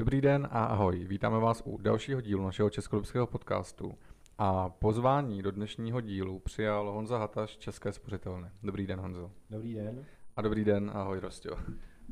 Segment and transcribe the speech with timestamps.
[0.00, 3.92] Dobrý den a ahoj, vítáme vás u dalšího dílu našeho českolipského podcastu.
[4.38, 8.48] A pozvání do dnešního dílu přijal Honza Hataš České spořitelny.
[8.62, 9.30] Dobrý den, Honzo.
[9.50, 10.04] Dobrý den.
[10.36, 11.56] A dobrý den, ahoj, Rostio.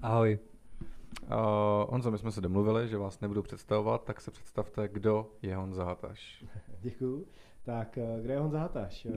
[0.02, 0.38] Ahoj.
[1.22, 1.30] Uh,
[1.90, 5.84] Honzo, my jsme se domluvili, že vás nebudu představovat, tak se představte, kdo je Honza
[5.84, 6.44] Hataš.
[6.80, 7.26] Děkuju.
[7.62, 9.06] Tak, eh, kdo je Honza Hataš?
[9.06, 9.12] Eh,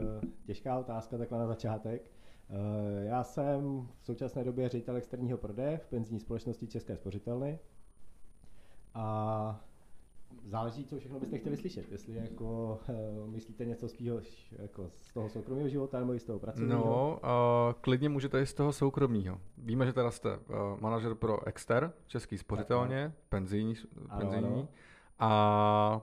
[0.46, 2.12] těžká otázka takhle na začátek.
[2.50, 7.60] Eh, já jsem v současné době ředitel externího prodeje v penzijní společnosti České spořitelny
[8.94, 9.66] a
[10.46, 11.92] záleží, co všechno byste chtěli slyšet.
[11.92, 16.40] Jestli jako uh, myslíte něco spíš jako z toho soukromého života nebo i z toho
[16.40, 16.78] pracovního?
[16.78, 19.38] No, uh, klidně můžete i z toho soukromého.
[19.58, 23.74] Víme, že teda jste uh, manažer pro Exter, Český spořitelně, penzijní,
[24.20, 24.46] penzijní.
[24.46, 24.68] Ano, ano.
[25.20, 26.02] A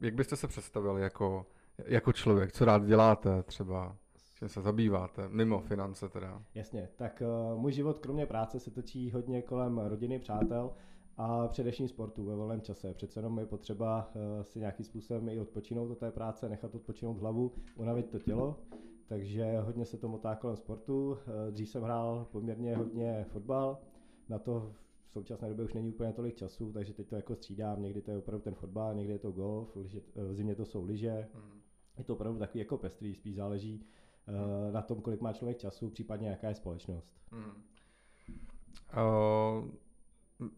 [0.00, 1.46] jak byste se představili jako,
[1.86, 2.52] jako člověk?
[2.52, 3.96] Co rád děláte třeba?
[4.38, 6.42] Čím se zabýváte, mimo finance teda?
[6.54, 7.22] Jasně, tak
[7.52, 10.70] uh, můj život kromě práce se točí hodně kolem rodiny, přátel
[11.16, 12.94] a především sportu ve volném čase.
[12.94, 17.18] Přece jenom je potřeba eh, si nějakým způsobem i odpočinout od té práce, nechat odpočinout
[17.18, 18.56] hlavu, unavit to tělo.
[19.06, 21.18] Takže hodně se to motá kolem sportu.
[21.18, 23.78] Eh, dřív jsem hrál poměrně hodně fotbal,
[24.28, 24.72] na to
[25.08, 27.82] v současné době už není úplně tolik času, takže teď to jako střídám.
[27.82, 30.84] Někdy to je opravdu ten fotbal, někdy je to golf, eh, v zimě to jsou
[30.84, 31.28] lyže.
[31.34, 31.60] Hmm.
[31.98, 33.86] Je to opravdu takový jako pestrý, spíš záleží
[34.70, 37.08] na tom, kolik má člověk času, případně jaká je společnost.
[37.30, 37.52] Hmm.
[38.96, 39.70] Uh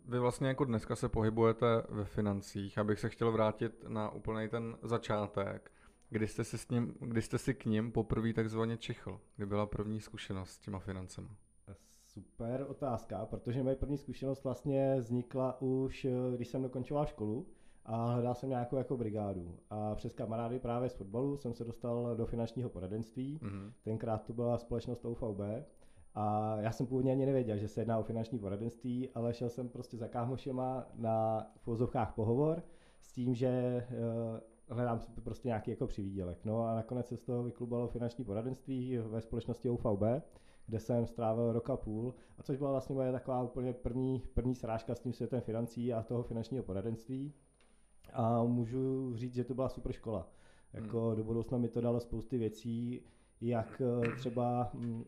[0.08, 4.76] vy vlastně jako dneska se pohybujete ve financích, abych se chtěl vrátit na úplný ten
[4.82, 5.70] začátek.
[6.10, 9.20] Kdy jste si, s ním, kdy jste si k ním poprvé takzvaně čichl?
[9.36, 11.28] Kdy byla první zkušenost s těma financemi?
[12.06, 17.46] Super otázka, protože moje první zkušenost vlastně vznikla už, když jsem dokončoval školu
[17.84, 19.58] a hledal jsem nějakou jako brigádu.
[19.70, 23.40] A přes kamarády právě z fotbalu jsem se dostal do finančního poradenství.
[23.42, 23.72] Mm-hmm.
[23.84, 25.40] Tenkrát to byla společnost OVB
[26.16, 29.68] a já jsem původně ani nevěděl, že se jedná o finanční poradenství, ale šel jsem
[29.68, 32.62] prostě za kámošema na vozovkách pohovor
[33.00, 36.44] s tím, že uh, hledám prostě nějaký jako přivídělek.
[36.44, 40.02] No a nakonec se z toho vyklubalo finanční poradenství ve společnosti UVB,
[40.66, 44.54] kde jsem strávil rok a půl, a což byla vlastně moje taková úplně první, první
[44.54, 47.32] srážka s tím světem financí a toho finančního poradenství.
[48.12, 50.28] A můžu říct, že to byla super škola.
[50.72, 51.16] Jako hmm.
[51.16, 53.00] do budoucna mi to dalo spousty věcí,
[53.40, 55.04] jak eh, třeba mm,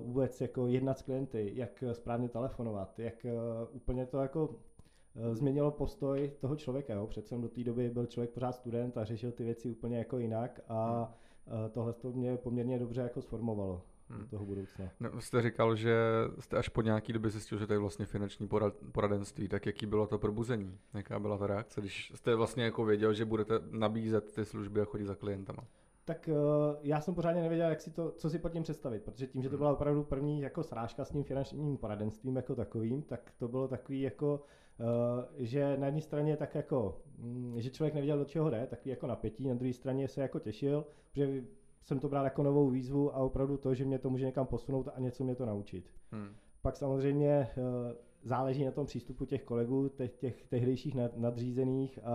[0.00, 5.70] vůbec jako jednat s klienty, jak správně telefonovat, jak uh, úplně to jako uh, změnilo
[5.70, 6.94] postoj toho člověka.
[6.94, 7.06] Jo.
[7.06, 10.60] Přece do té doby byl člověk pořád student a řešil ty věci úplně jako jinak
[10.68, 11.10] a
[11.46, 14.20] uh, tohle to mě poměrně dobře jako sformovalo hmm.
[14.20, 14.90] do toho budoucna.
[15.00, 15.96] No, jste říkal, že
[16.38, 18.48] jste až po nějaký době zjistil, že to je vlastně finanční
[18.92, 20.78] poradenství, tak jaký bylo to probuzení?
[20.94, 24.84] Jaká byla ta reakce, když jste vlastně jako věděl, že budete nabízet ty služby a
[24.84, 25.64] chodit za klientama?
[26.06, 29.26] Tak uh, já jsem pořádně nevěděl, jak si to, co si pod tím představit, protože
[29.26, 29.58] tím, že to hmm.
[29.58, 34.00] byla opravdu první jako srážka s tím finančním poradenstvím jako takovým, tak to bylo takový
[34.00, 34.40] jako,
[34.80, 34.86] uh,
[35.36, 39.06] že na jedné straně tak jako, um, že člověk nevěděl, do čeho jde, takový jako
[39.06, 41.44] napětí, na druhé straně se jako těšil, protože
[41.82, 44.88] jsem to bral jako novou výzvu a opravdu to, že mě to může někam posunout
[44.94, 45.90] a něco mě to naučit.
[46.12, 46.28] Hmm.
[46.62, 47.64] Pak samozřejmě uh,
[48.22, 52.12] záleží na tom přístupu těch kolegů, těch, těch tehdejších nadřízených a,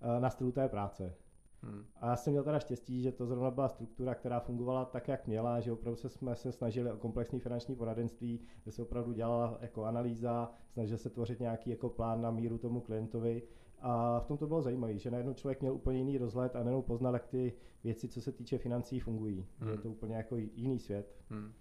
[0.00, 1.14] a na stylu té práce.
[1.62, 1.84] Hmm.
[2.00, 5.26] A já jsem měl teda štěstí, že to zrovna byla struktura, která fungovala tak, jak
[5.26, 9.58] měla, že opravdu se jsme se snažili o komplexní finanční poradenství, kde se opravdu dělala
[9.60, 13.42] jako analýza, snažil se tvořit nějaký jako plán na míru tomu klientovi.
[13.80, 16.82] A v tom to bylo zajímavé, že najednou člověk měl úplně jiný rozhled a najednou
[16.82, 17.52] poznal, jak ty
[17.84, 19.46] věci, co se týče financí, fungují.
[19.58, 19.70] Hmm.
[19.70, 21.16] Je to úplně jako jiný svět.
[21.30, 21.52] Hmm.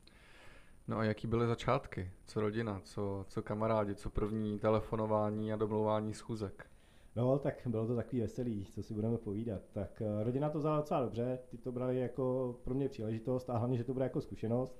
[0.87, 2.11] No a jaký byly začátky?
[2.25, 6.69] Co rodina, co, co kamarádi, co první telefonování a domlouvání schůzek?
[7.17, 9.61] No, tak bylo to takový veselý, co si budeme povídat.
[9.73, 13.57] Tak eh, rodina to vzala docela dobře, ty to brali jako pro mě příležitost a
[13.57, 14.79] hlavně, že to bude jako zkušenost.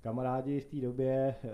[0.00, 1.48] Kamarádi v té době, eh,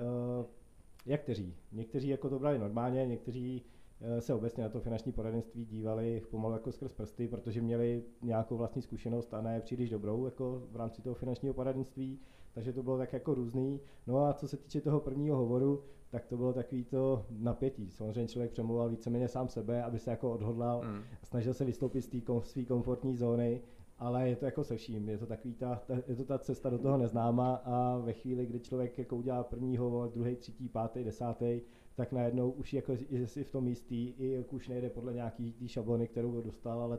[1.06, 1.54] jak kteří?
[1.72, 3.62] Někteří jako to brali normálně, někteří
[4.00, 8.56] eh, se obecně na to finanční poradenství dívali pomalu jako skrz prsty, protože měli nějakou
[8.56, 12.20] vlastní zkušenost a ne příliš dobrou jako v rámci toho finančního poradenství,
[12.54, 13.80] takže to bylo tak jako různý.
[14.06, 17.90] No a co se týče toho prvního hovoru, tak to bylo takový to napětí.
[17.90, 21.02] Samozřejmě člověk přemluval víceméně sám sebe, aby se jako odhodlal, mm.
[21.22, 23.60] snažil se vystoupit z té kom, své komfortní zóny,
[23.98, 26.70] ale je to jako se vším, je to takový ta, ta, je to ta cesta
[26.70, 31.04] do toho neznáma a ve chvíli, kdy člověk jako udělá první hovor, druhý, třetí, pátý,
[31.04, 31.60] desátý,
[31.94, 35.68] tak najednou už jako je si v tom jistý, i jak už nejde podle nějaký
[35.68, 36.98] šablony, kterou dostal, ale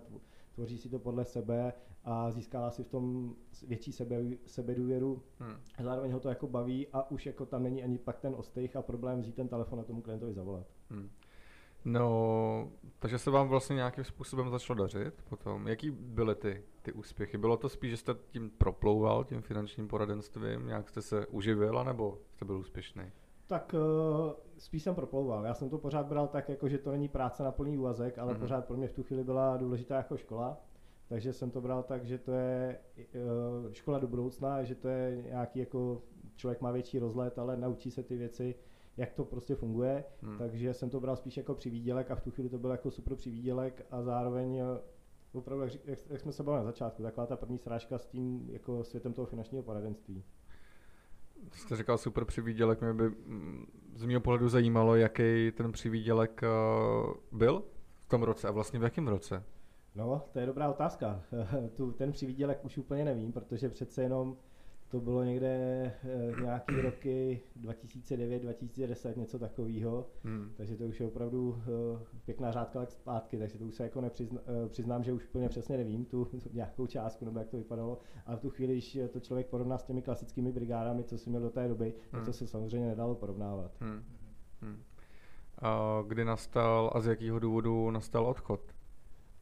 [0.53, 1.73] tvoří si to podle sebe
[2.03, 3.35] a získává si v tom
[3.67, 4.15] větší sebe,
[4.45, 5.23] sebedůvěru.
[5.39, 5.55] Hmm.
[5.79, 8.81] Zároveň ho to jako baví a už jako tam není ani pak ten ostych a
[8.81, 10.67] problém vzít ten telefon a tomu klientovi zavolat.
[10.89, 11.09] Hmm.
[11.85, 15.67] No, takže se vám vlastně nějakým způsobem začalo dařit potom.
[15.67, 17.37] Jaký byly ty, ty úspěchy?
[17.37, 22.19] Bylo to spíš, že jste tím proplouval, tím finančním poradenstvím, nějak jste se uživil, nebo
[22.31, 23.11] jste byl úspěšný?
[23.47, 25.45] Tak uh, spíš jsem proplouval.
[25.45, 28.33] Já jsem to pořád bral tak, jako že to není práce na plný úvazek, ale
[28.33, 28.39] mm-hmm.
[28.39, 30.61] pořád pro mě v tu chvíli byla důležitá jako škola.
[31.09, 35.21] Takže jsem to bral tak, že to je uh, škola do budoucna, že to je
[35.21, 36.01] nějaký jako
[36.35, 38.55] člověk má větší rozlet, ale naučí se ty věci,
[38.97, 40.03] jak to prostě funguje.
[40.21, 40.37] Hmm.
[40.37, 43.15] Takže jsem to bral spíš jako přivídělek a v tu chvíli to byl jako super
[43.15, 44.61] přivídělek a zároveň
[45.33, 48.49] opravdu, jak, jak, jak jsme se bavili na začátku, taková ta první srážka s tím
[48.49, 50.23] jako světem toho finančního poradenství.
[51.51, 57.13] Jste říkal super přivídělek, mě by mm, z mého pohledu zajímalo, jaký ten přivídělek uh,
[57.39, 57.63] byl
[57.99, 59.43] v tom roce a vlastně v jakém roce?
[59.95, 61.21] No, to je dobrá otázka.
[61.75, 64.37] tu, ten přivídělek už úplně nevím, protože přece jenom
[64.93, 70.07] to bylo někde e, nějaký roky 2009, 2010, něco takového.
[70.23, 70.51] Hmm.
[70.57, 74.01] Takže to už je opravdu e, pěkná řádka tak zpátky, takže to už se jako
[74.01, 77.99] nepřiznám, e, přiznám, že už úplně přesně nevím tu, nějakou částku, nebo jak to vypadalo.
[78.25, 81.41] Ale v tu chvíli, když to člověk porovná s těmi klasickými brigádami, co jsem měl
[81.41, 82.11] do té doby, hmm.
[82.11, 82.33] tak to hmm.
[82.33, 83.71] se samozřejmě nedalo porovnávat.
[83.79, 84.03] Hmm.
[84.61, 84.83] Hmm.
[85.61, 88.61] A kdy nastal a z jakého důvodu nastal odchod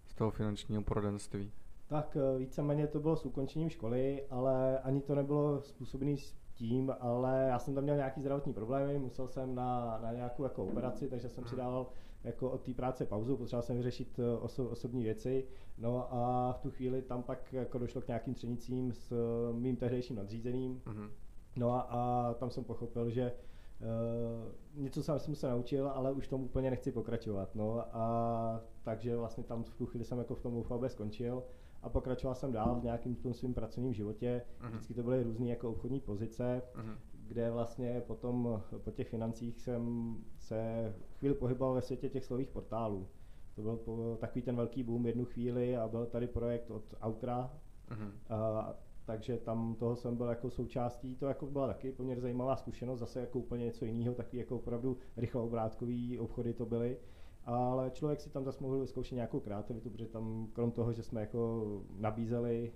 [0.08, 1.52] z toho finančního poradenství?
[1.92, 6.94] Tak eh, víceméně to bylo s ukončením školy, ale ani to nebylo způsobené s tím,
[7.00, 11.10] ale já jsem tam měl nějaký zdravotní problémy, musel jsem na, na nějakou jako operaci,
[11.10, 11.88] takže jsem si dával
[12.24, 15.48] jako od té práce pauzu, potřeboval jsem vyřešit eh, oso, osobní věci,
[15.78, 19.76] no a v tu chvíli tam pak jako došlo k nějakým třenicím s eh, mým
[19.76, 21.10] tehdejším nadřízeným, mm-hmm.
[21.56, 23.34] no a, a tam jsem pochopil, že
[23.82, 27.56] Uh, něco jsem se naučil, ale už tomu úplně nechci pokračovat.
[27.56, 31.44] No a takže vlastně tam v tu chvíli jsem jako v tom UFAB skončil
[31.84, 34.42] a pokračoval jsem dál v nějakým tom svým pracovním životě.
[34.62, 34.70] Uh-huh.
[34.70, 36.96] Vždycky to byly různé jako obchodní pozice, uh-huh.
[37.28, 43.08] kde vlastně potom po těch financích jsem se chvíli pohyboval ve světě těch slových portálů.
[43.56, 47.54] To byl po, takový ten velký boom jednu chvíli a byl tady projekt od Outra,
[47.90, 48.12] uh-huh.
[48.30, 48.74] a,
[49.06, 53.20] takže tam toho jsem byl jako součástí, to jako byla taky poměrně zajímavá zkušenost, zase
[53.20, 56.98] jako úplně něco jiného, taky jako opravdu rychloobrátkový obchody to byly
[57.46, 61.22] ale člověk si tam zase mohl vyzkoušet nějakou kreativitu, protože tam krom toho, že jsme
[61.22, 61.64] jako
[61.98, 62.72] nabízeli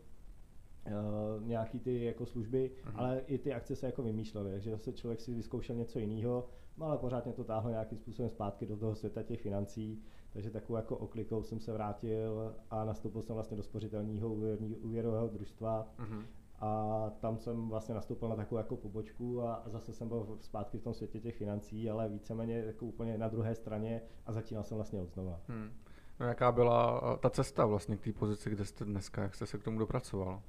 [0.85, 2.91] uh, nějaký ty jako služby, uh-huh.
[2.95, 6.47] ale i ty akce se jako vymýšlely, takže zase člověk si vyzkoušel něco jiného,
[6.77, 10.03] no ale pořád mě to táhlo nějakým způsobem zpátky do toho světa těch financí,
[10.33, 14.33] takže takovou jako oklikou jsem se vrátil a nastoupil jsem vlastně do spořitelního
[14.81, 16.23] úvěrového družstva, uh-huh
[16.59, 20.77] a tam jsem vlastně nastoupil na takovou jako pobočku a, a zase jsem byl zpátky
[20.77, 24.75] v tom světě těch financí, ale víceméně jako úplně na druhé straně a začínal jsem
[24.75, 25.39] vlastně od znova.
[25.47, 25.71] Hmm.
[26.19, 29.45] No jaká byla eh, ta cesta vlastně k té pozici, kde jste dneska, jak jste
[29.45, 30.41] se k tomu dopracoval?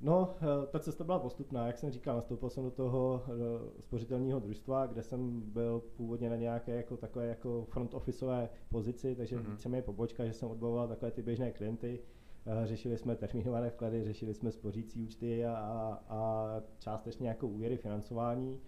[0.00, 4.38] No, eh, ta cesta byla postupná, jak jsem říkal, nastoupil jsem do toho do spořitelního
[4.40, 9.50] družstva, kde jsem byl původně na nějaké jako takové jako front officeové pozici, takže mm-hmm.
[9.50, 12.21] víceméně pobočka, že jsem odbavoval takové ty běžné klienty, Eh,
[12.64, 16.46] řešili jsme termínované vklady, řešili jsme spořící účty a, a, a
[16.78, 18.60] částečně jako úvěry financování.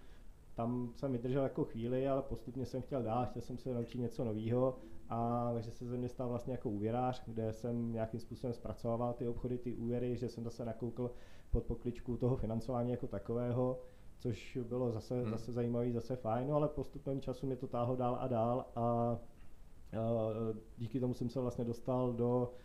[0.54, 4.24] Tam jsem vydržel jako chvíli, ale postupně jsem chtěl dál, chtěl jsem se naučit něco
[4.24, 4.78] nového
[5.08, 9.28] a takže se ze mě stal vlastně jako úvěrář, kde jsem nějakým způsobem zpracovával ty
[9.28, 11.10] obchody, ty úvěry, že jsem zase nakoukl
[11.50, 13.80] pod pokličku toho financování jako takového,
[14.18, 15.30] což bylo zase, hmm.
[15.30, 18.80] zase zajímavý, zase fajn, no ale postupem času mě to táhlo dál a dál a,
[18.80, 19.18] a
[20.78, 22.63] díky tomu jsem se vlastně dostal do Eh,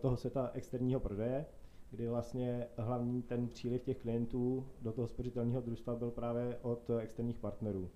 [0.00, 1.46] toho světa externího prodeje,
[1.90, 7.38] kdy vlastně hlavní ten příliv těch klientů do toho spořitelného družstva byl právě od externích
[7.38, 7.90] partnerů.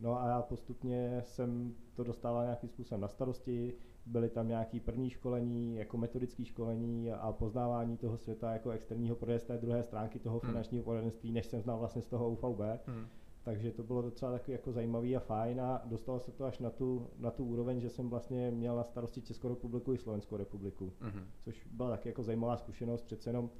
[0.00, 3.74] No a já postupně jsem to dostával nějakým způsobem na starosti,
[4.06, 9.38] byly tam nějaké první školení, jako metodické školení a poznávání toho světa jako externího prodeje
[9.38, 10.50] z té druhé stránky toho hmm.
[10.50, 12.60] finančního poradenství, než jsem znal vlastně z toho UVB.
[12.86, 13.06] Hmm
[13.42, 16.70] takže to bylo docela takový jako zajímavý a fajn a dostalo se to až na
[16.70, 20.92] tu, na tu úroveň, že jsem vlastně měl na starosti Českou republiku i Slovenskou republiku,
[21.00, 21.24] mm-hmm.
[21.44, 23.50] což byla taky jako zajímavá zkušenost, přece jenom uh,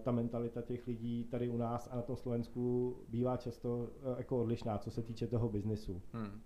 [0.00, 4.42] ta mentalita těch lidí tady u nás a na tom Slovensku bývá často uh, jako
[4.42, 6.02] odlišná, co se týče toho biznesu.
[6.12, 6.40] Hmm.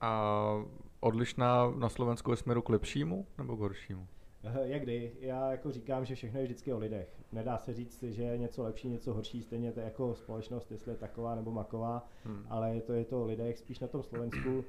[0.00, 0.52] A
[1.00, 4.08] odlišná na Slovensku ve směru k lepšímu nebo k horšímu?
[4.44, 5.12] Eh, jak kdy?
[5.20, 7.08] Já jako říkám, že všechno je vždycky o lidech.
[7.32, 10.96] Nedá se říct, že je něco lepší, něco horší, stejně to jako společnost, jestli je
[10.96, 12.46] taková nebo maková, hmm.
[12.48, 13.58] ale je to, je to o lidech.
[13.58, 14.64] Spíš na tom Slovensku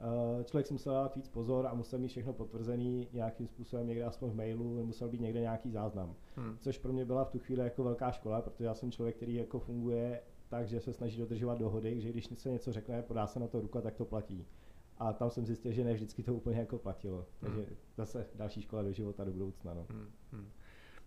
[0.00, 4.04] eh, člověk si musel dát víc pozor a musel mít všechno potvrzený nějakým způsobem, někde
[4.04, 6.14] aspoň v mailu, musel být někde nějaký záznam.
[6.36, 6.58] Hmm.
[6.60, 9.34] Což pro mě byla v tu chvíli jako velká škola, protože já jsem člověk, který
[9.34, 13.40] jako funguje tak, že se snaží dodržovat dohody, že když se něco řekne, podá se
[13.40, 14.46] na to ruka, tak to platí.
[14.98, 17.26] A tam jsem zjistil, že ne vždycky to úplně jako platilo.
[17.40, 17.76] Takže hmm.
[17.96, 19.74] zase další škola do života do budoucna.
[19.74, 19.86] No.
[19.90, 20.10] Hmm.
[20.32, 20.50] Hmm.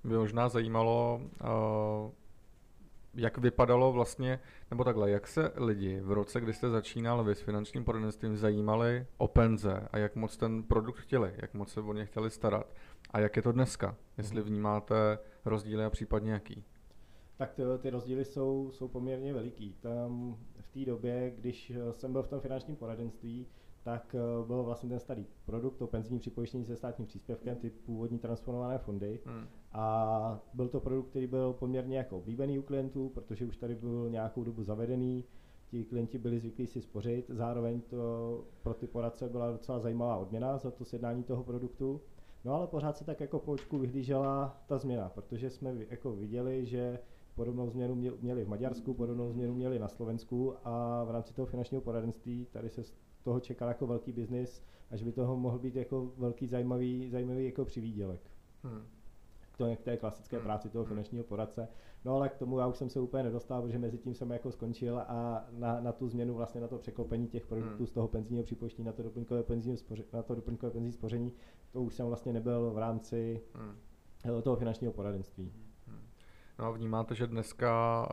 [0.04, 2.12] By možná zajímalo, uh,
[3.14, 4.40] jak vypadalo vlastně,
[4.72, 9.08] nebo takhle, jak se lidi v roce, kdy jste začínal vy s finančním poradenstvím, zajímali
[9.18, 12.74] o penze a jak moc ten produkt chtěli, jak moc se o ně chtěli starat.
[13.12, 14.50] A jak je to dneska, jestli hmm.
[14.50, 16.64] vnímáte rozdíly a případně jaký?
[17.38, 19.74] Tak ty, ty rozdíly jsou, jsou poměrně veliký.
[19.80, 23.48] Tam v té době, když jsem byl v tom finančním poradenství,
[23.84, 28.20] tak eh, byl vlastně ten starý produkt, to penzijní připojištění se státním příspěvkem, ty původní
[28.20, 29.20] transformované fondy.
[29.26, 29.48] Hmm.
[29.72, 34.10] A byl to produkt, který byl poměrně jako oblíbený u klientů, protože už tady byl
[34.10, 35.26] nějakou dobu zavedený,
[35.68, 40.58] ti klienti byli zvyklí si spořit, zároveň to pro ty poradce byla docela zajímavá odměna
[40.58, 42.02] za to sjednání toho produktu.
[42.46, 46.66] No ale pořád se tak jako po očku vyhlížela ta změna, protože jsme jako viděli,
[46.66, 47.00] že
[47.36, 51.82] podobnou změnu měli v Maďarsku, podobnou změnu měli na Slovensku a v rámci toho finančního
[51.82, 52.84] poradenství tady se
[53.30, 57.46] toho čekal jako velký biznis a že by toho mohl být jako velký zajímavý, zajímavý
[57.46, 58.22] jako přivídělek.
[58.64, 58.82] Hmm.
[59.52, 60.46] K, to, k té klasické hmm.
[60.46, 60.90] práci toho hmm.
[60.90, 61.68] finančního poradce.
[62.06, 64.52] No ale k tomu já už jsem se úplně nedostal, protože mezi tím jsem jako
[64.52, 67.88] skončil a na, na tu změnu vlastně na to překlopení těch produktů hmm.
[67.88, 71.34] z toho penzijního připojištění na to doplňkové penzijní spoření, na to doplňkové penzijní spoření,
[71.72, 74.42] to už jsem vlastně nebyl v rámci hmm.
[74.42, 75.54] toho finančního poradenství.
[76.60, 78.08] No a vnímáte, že dneska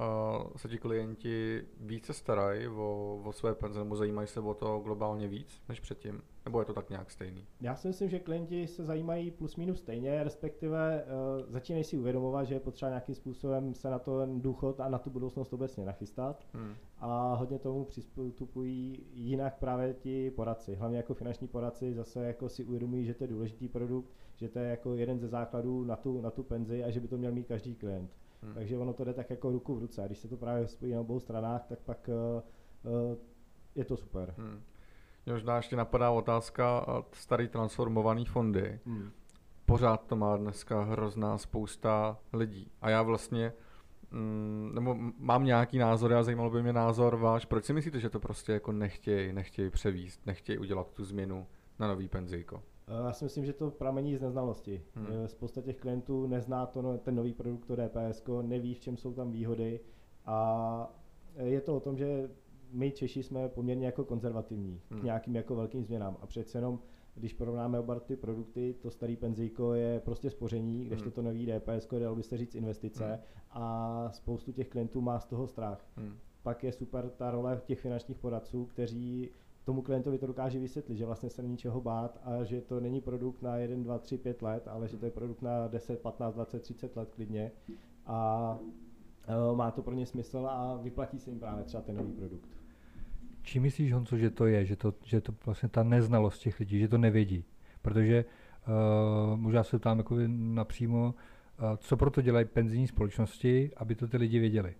[0.47, 4.79] uh, se ti klienti více starají o, o své penze nebo zajímají se o to
[4.79, 6.23] globálně víc než předtím?
[6.45, 7.47] Nebo je to tak nějak stejný?
[7.61, 12.45] Já si myslím, že klienti se zajímají plus minus stejně, respektive uh, začínají si uvědomovat,
[12.45, 16.47] že je potřeba nějakým způsobem se na ten důchod a na tu budoucnost obecně nachystat.
[16.55, 16.75] Hmm.
[16.99, 20.75] A hodně tomu přistupují jinak právě ti poradci.
[20.75, 24.59] Hlavně jako finanční poradci zase jako si uvědomují, že to je důležitý produkt, že to
[24.59, 27.33] je jako jeden ze základů na tu, na tu penzi a že by to měl
[27.33, 28.11] mít každý klient.
[28.43, 28.55] Hmm.
[28.55, 30.03] Takže ono to jde tak jako ruku v ruce.
[30.03, 32.43] A když se to právě spojí na obou stranách, tak pak uh,
[32.93, 33.17] uh,
[33.75, 34.35] je to super.
[34.39, 34.63] Hmm.
[35.27, 38.81] Mě možná ještě napadá otázka starý transformovaný fondy.
[38.87, 39.11] Hmm.
[39.67, 42.71] Pořád to má dneska hrozná spousta lidí.
[42.81, 43.53] A já vlastně
[44.11, 47.45] mm, nebo mám nějaký názor a zajímalo by mě názor váš.
[47.45, 51.47] Proč si myslíte, že to prostě jako nechtějí, nechtějí převíst, nechtějí udělat tu změnu
[51.79, 52.63] na nový penzijko?
[52.89, 54.83] Já si myslím, že to pramení z neznalosti.
[54.95, 55.07] Hmm.
[55.11, 58.97] Eh, spousta těch klientů nezná to, no, ten nový produkt, to DPS, neví, v čem
[58.97, 59.81] jsou tam výhody
[60.27, 60.97] a
[61.37, 62.31] je to o tom, že
[62.71, 65.01] my Češi jsme poměrně jako konzervativní hmm.
[65.01, 66.79] k nějakým jako velkým změnám a přece jenom
[67.15, 71.11] když porovnáme oba ty produkty, to starý penzíko je prostě spoření, když hmm.
[71.11, 73.23] to nový DPS, dalo byste říct investice hmm.
[73.51, 75.87] a spoustu těch klientů má z toho strach.
[75.97, 76.19] Hmm.
[76.43, 79.31] Pak je super ta role těch finančních poradců, kteří
[79.67, 83.01] tomu klientovi to dokáže vysvětlit, že vlastně se není čeho bát a že to není
[83.01, 86.35] produkt na 1, 2, 3, 5 let, ale že to je produkt na 10, 15,
[86.35, 87.53] 20, 30 let klidně
[88.07, 88.59] a
[89.51, 92.49] uh, má to pro ně smysl a vyplatí se jim právě třeba ten nový produkt.
[93.43, 96.79] Čím myslíš, Honco, že to je, že to, že to vlastně ta neznalost těch lidí,
[96.79, 97.45] že to nevědí?
[97.83, 104.09] Protože uh, možná se ptám jako napřímo, uh, co proto dělají penzijní společnosti, aby to
[104.09, 104.75] ty lidi věděli?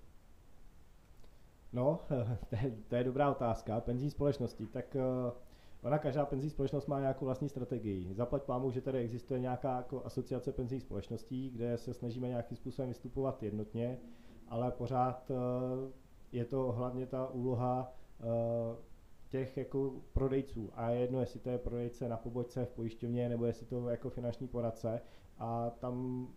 [1.73, 2.01] No,
[2.49, 3.81] to je, to je dobrá otázka.
[3.81, 4.97] Penzijní společnosti, tak
[5.83, 8.15] ona každá penzijní společnost má nějakou vlastní strategii.
[8.15, 12.89] Zaplať pámu, že tady existuje nějaká jako asociace penzijních společností, kde se snažíme nějakým způsobem
[12.89, 13.99] vystupovat jednotně,
[14.49, 15.37] ale pořád uh,
[16.33, 18.27] je to hlavně ta úloha uh,
[19.29, 20.71] těch jako prodejců.
[20.75, 24.11] A je jedno, jestli to je prodejce na pobočce v pojišťovně, nebo jestli to jako
[24.11, 25.01] finanční poradce.
[25.39, 26.29] A tam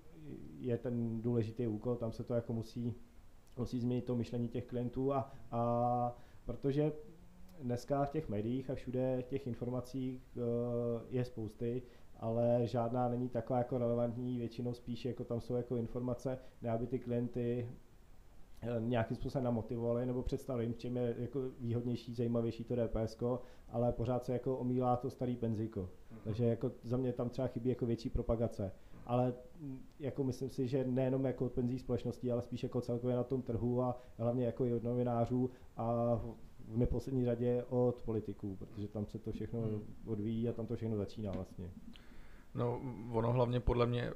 [0.59, 2.95] je ten důležitý úkol, tam se to jako musí
[3.59, 6.91] musí změnit to myšlení těch klientů a, a protože
[7.61, 10.43] dneska v těch médiích a všude těch informací uh,
[11.09, 11.81] je spousty,
[12.19, 16.87] ale žádná není taková jako relevantní, většinou spíš jako tam jsou jako informace, ne aby
[16.87, 17.69] ty klienty
[18.61, 23.17] eh, nějakým způsobem namotivovali nebo představili jim, čem je jako výhodnější, zajímavější to DPS,
[23.69, 25.81] ale pořád se jako omílá to starý penzíko.
[25.81, 26.17] Mm-hmm.
[26.23, 28.71] Takže jako za mě tam třeba chybí jako větší propagace
[29.09, 33.15] ale mm, jako myslím si, že nejenom jako od penzí společností, ale spíš jako celkově
[33.15, 36.15] na tom trhu a hlavně jako i od novinářů a
[36.67, 39.81] v neposlední řadě od politiků, protože tam se to všechno hmm.
[40.05, 41.71] odvíjí a tam to všechno začíná vlastně.
[42.55, 44.11] No, ono hlavně podle mě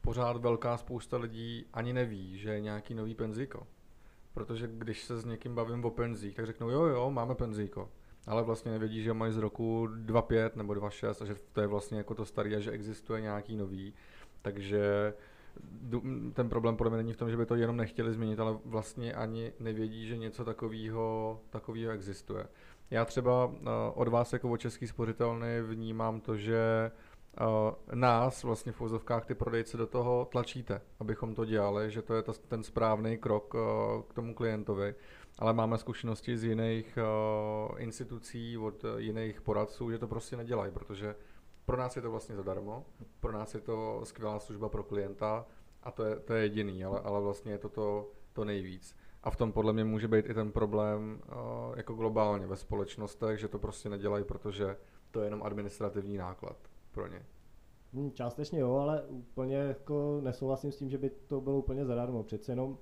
[0.00, 3.66] pořád velká spousta lidí ani neví, že je nějaký nový penzíko.
[4.32, 7.90] Protože když se s někým bavím o penzích, tak řeknou, jo, jo, máme penzíko.
[8.26, 11.98] Ale vlastně nevědí, že mají z roku 2.5 nebo 2.6 a že to je vlastně
[11.98, 13.94] jako to starý a že existuje nějaký nový.
[14.42, 15.14] Takže
[16.32, 19.14] ten problém podle mě není v tom, že by to jenom nechtěli změnit, ale vlastně
[19.14, 22.46] ani nevědí, že něco takového takového existuje.
[22.90, 26.90] Já třeba eh, od vás jako od Český spořitelny vnímám to, že
[27.94, 32.22] nás vlastně v vozovkách ty prodejce do toho tlačíte, abychom to dělali, že to je
[32.48, 33.58] ten správný krok eh,
[34.08, 34.94] k tomu klientovi.
[35.38, 36.98] Ale máme zkušenosti z jiných
[37.76, 41.16] institucí, od jiných poradců, že to prostě nedělají, protože
[41.66, 42.84] pro nás je to vlastně zadarmo,
[43.20, 45.46] pro nás je to skvělá služba pro klienta
[45.82, 48.96] a to je, to je jediný, ale, ale vlastně je to, to to nejvíc.
[49.22, 51.20] A v tom podle mě může být i ten problém
[51.76, 54.76] jako globálně ve společnostech, že to prostě nedělají, protože
[55.10, 56.56] to je jenom administrativní náklad
[56.98, 57.22] pro ně.
[57.92, 62.22] Hmm, částečně jo, ale úplně jako nesouhlasím s tím, že by to bylo úplně zadarmo.
[62.22, 62.78] Přece jenom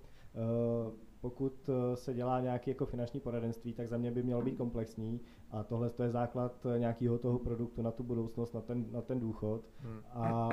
[1.20, 5.20] pokud se dělá nějaké jako finanční poradenství, tak za mě by mělo být komplexní
[5.50, 9.20] a tohle to je základ nějakého toho produktu na tu budoucnost, na ten, na ten
[9.20, 9.64] důchod.
[9.78, 10.00] Hmm.
[10.10, 10.48] A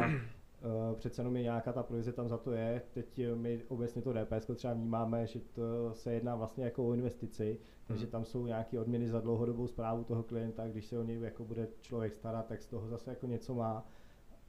[0.95, 2.81] přece jenom je nějaká ta provize tam za to je.
[2.93, 7.59] Teď my obecně to DPS třeba vnímáme, že to se jedná vlastně jako o investici,
[7.87, 8.11] takže hmm.
[8.11, 11.67] tam jsou nějaké odměny za dlouhodobou zprávu toho klienta, když se o něj jako bude
[11.81, 13.87] člověk starat, tak z toho zase jako něco má.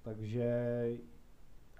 [0.02, 0.48] Takže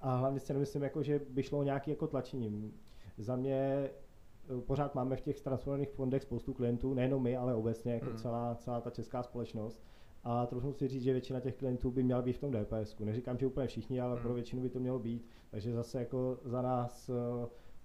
[0.01, 2.75] a hlavně si nemyslím, jako, že by šlo o nějaký jako tlačení.
[3.19, 7.95] Za mě eh, pořád máme v těch transformovaných fondech spoustu klientů, nejenom my, ale obecně
[7.95, 8.19] jako hmm.
[8.19, 9.85] celá, celá ta česká společnost
[10.25, 12.99] a trochu si říct, že většina těch klientů by měla být v tom DPS.
[12.99, 14.35] Neříkám, že úplně všichni, ale pro hmm.
[14.35, 15.29] většinu by to mělo být.
[15.51, 17.13] Takže zase jako za nás eh,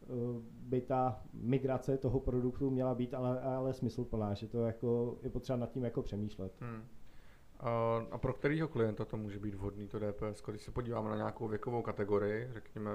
[0.04, 0.08] eh,
[0.44, 5.58] by ta migrace toho produktu měla být ale, ale smysluplná, že to jako je potřeba
[5.58, 6.54] nad tím jako přemýšlet.
[6.60, 6.84] Hmm.
[7.60, 10.44] A, a pro kterého klienta to může být vhodný to DPS?
[10.48, 12.92] Když se podíváme na nějakou věkovou kategorii, řekněme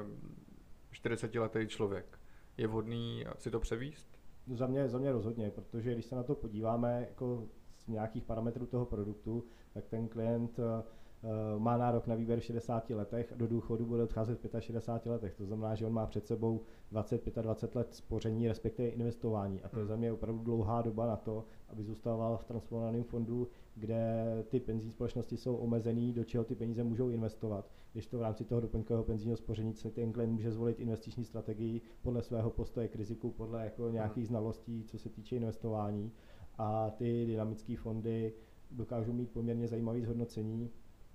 [0.93, 2.19] 40-letý člověk,
[2.57, 4.19] je vhodný si to převíst?
[4.53, 7.49] Za mě, za mě rozhodně, protože když se na to podíváme jako
[7.85, 10.83] z nějakých parametrů toho produktu, tak ten klient eh,
[11.23, 15.13] eh, má nárok na výběr v 60 letech a do důchodu bude odcházet v 65
[15.13, 15.35] letech.
[15.35, 16.61] To znamená, že on má před sebou
[16.93, 19.63] 20-25 let spoření, respektive investování.
[19.63, 19.89] A to je hmm.
[19.89, 24.93] za mě opravdu dlouhá doba na to, aby zůstával v transformovaném fondu, kde ty penzijní
[24.93, 27.71] společnosti jsou omezený, do čeho ty peníze můžou investovat.
[27.93, 31.81] Když to v rámci toho doplňkového penzijního spoření se ten klient může zvolit investiční strategii
[32.03, 34.29] podle svého postoje k riziku, podle jako nějakých hmm.
[34.29, 36.13] znalostí, co se týče investování
[36.59, 38.33] a ty dynamické fondy
[38.71, 40.71] dokážou mít poměrně zajímavé zhodnocení.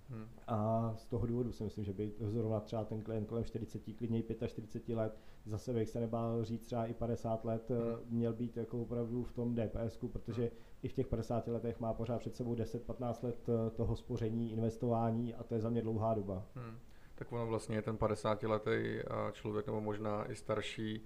[0.10, 0.25] Hmm.
[0.48, 4.24] A z toho důvodu si myslím, že by zrovna třeba ten klient kolem 40, klidně
[4.48, 7.79] 45 let, zase bych se nebál říct třeba i 50 let, hmm.
[8.10, 10.51] měl být jako opravdu v tom DPS, protože hmm.
[10.84, 15.34] i v těch 50 letech má pořád před sebou 10-15 let eh, toho spoření, investování
[15.34, 16.46] a to je za mě dlouhá doba.
[16.55, 16.77] Hmm.
[17.15, 21.03] Tak ono vlastně ten 50 letý eh, člověk nebo možná i starší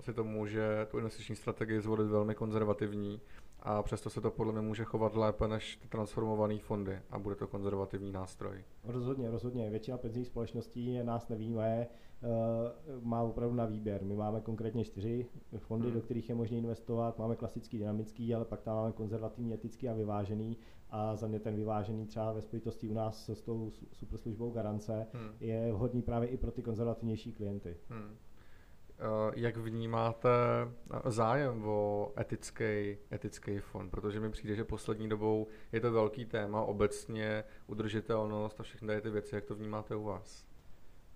[0.00, 3.20] si to může tu investiční strategii zvolit velmi konzervativní
[3.64, 7.34] a přesto se to podle mě může chovat lépe než ty transformované fondy a bude
[7.34, 8.64] to konzervativní nástroj.
[8.84, 9.70] Rozhodně, rozhodně.
[9.70, 12.26] Většina penzijních společností nás nevíme, eh,
[13.02, 14.04] má opravdu na výběr.
[14.04, 15.26] My máme konkrétně čtyři
[15.58, 15.94] fondy, hmm.
[15.94, 17.18] do kterých je možné investovat.
[17.18, 20.56] Máme klasický, dynamický, ale pak tam máme konzervativní, etický a vyvážený.
[20.90, 25.30] A za mě ten vyvážený třeba ve spojitosti u nás s tou superslužbou garance hmm.
[25.40, 27.76] je vhodný právě i pro ty konzervativnější klienty.
[27.88, 28.16] Hmm.
[28.98, 30.28] Eh, jak vnímáte
[30.90, 36.24] eh, zájem o etický, etický fond, protože mi přijde, že poslední dobou je to velký
[36.24, 40.46] téma, obecně udržitelnost a všechny ty věci, jak to vnímáte u vás?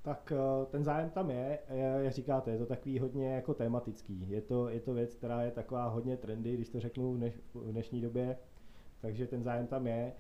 [0.02, 1.58] Tak eh, ten zájem tam je,
[1.98, 4.30] jak říkáte, je to takový hodně jako tematický.
[4.30, 7.34] Je to, je to věc, která je taková hodně trendy, když to řeknu v, dneš,
[7.54, 8.36] v dnešní době,
[9.00, 10.12] takže ten zájem tam je.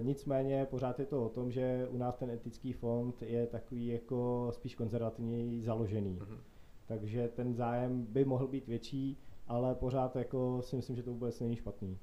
[0.00, 4.48] Nicméně pořád je to o tom, že u nás ten etický fond je takový jako
[4.50, 6.18] spíš konzervativně založený.
[6.20, 6.49] Mm-hmm
[6.90, 11.40] takže ten zájem by mohl být větší, ale pořád jako si myslím, že to vůbec
[11.40, 11.98] není špatný.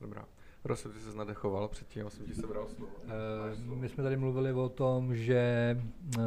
[0.00, 0.24] Dobrá.
[0.62, 2.92] Prosím, ty se nadechoval předtím, já jsem ti sebral slovo.
[3.66, 5.76] Uh, my jsme tady mluvili o tom, že
[6.18, 6.22] uh,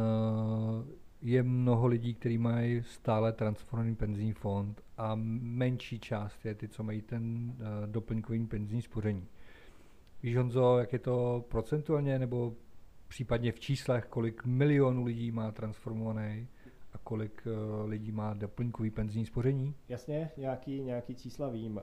[1.22, 5.12] je mnoho lidí, kteří mají stále transformovaný penzijní fond a
[5.42, 9.28] menší část je ty, co mají ten uh, doplňkový penzijní spoření.
[10.24, 12.54] Víš, Honzo, jak je to procentuálně nebo
[13.08, 16.48] případně v číslech, kolik milionů lidí má transformovaný
[16.94, 19.76] a kolik uh, lidí má doplňkový penzijní spoření?
[19.90, 21.76] Jasně, nějaký, nějaký čísla vím.
[21.76, 21.82] Uh,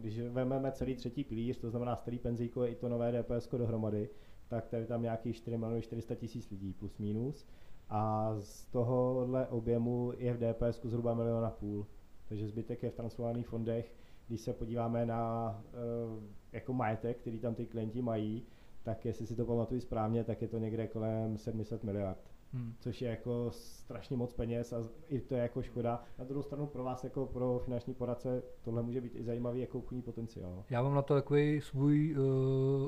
[0.00, 4.08] když vezmeme celý třetí pilíř, to znamená starý penzijko i to nové DPS dohromady,
[4.48, 7.46] tak tady tam nějakých 4 miliony 400 tisíc lidí plus minus.
[7.88, 11.86] A z tohohle objemu je v DPS zhruba milion a půl.
[12.28, 13.94] Takže zbytek je v transformovaných fondech.
[14.28, 15.54] Když se podíváme na
[16.08, 16.22] uh,
[16.52, 18.46] jako majetek, který tam ty klienti mají,
[18.82, 22.74] tak jestli si to pamatuju správně, tak je to někde kolem 700 miliard hmm.
[22.80, 24.76] což je jako strašně moc peněz a
[25.08, 26.02] i to je jako škoda.
[26.18, 29.78] Na druhou stranu pro vás jako pro finanční poradce tohle může být i zajímavý jako
[29.78, 30.64] obchodní potenciál.
[30.70, 32.24] Já mám na to takový svůj uh,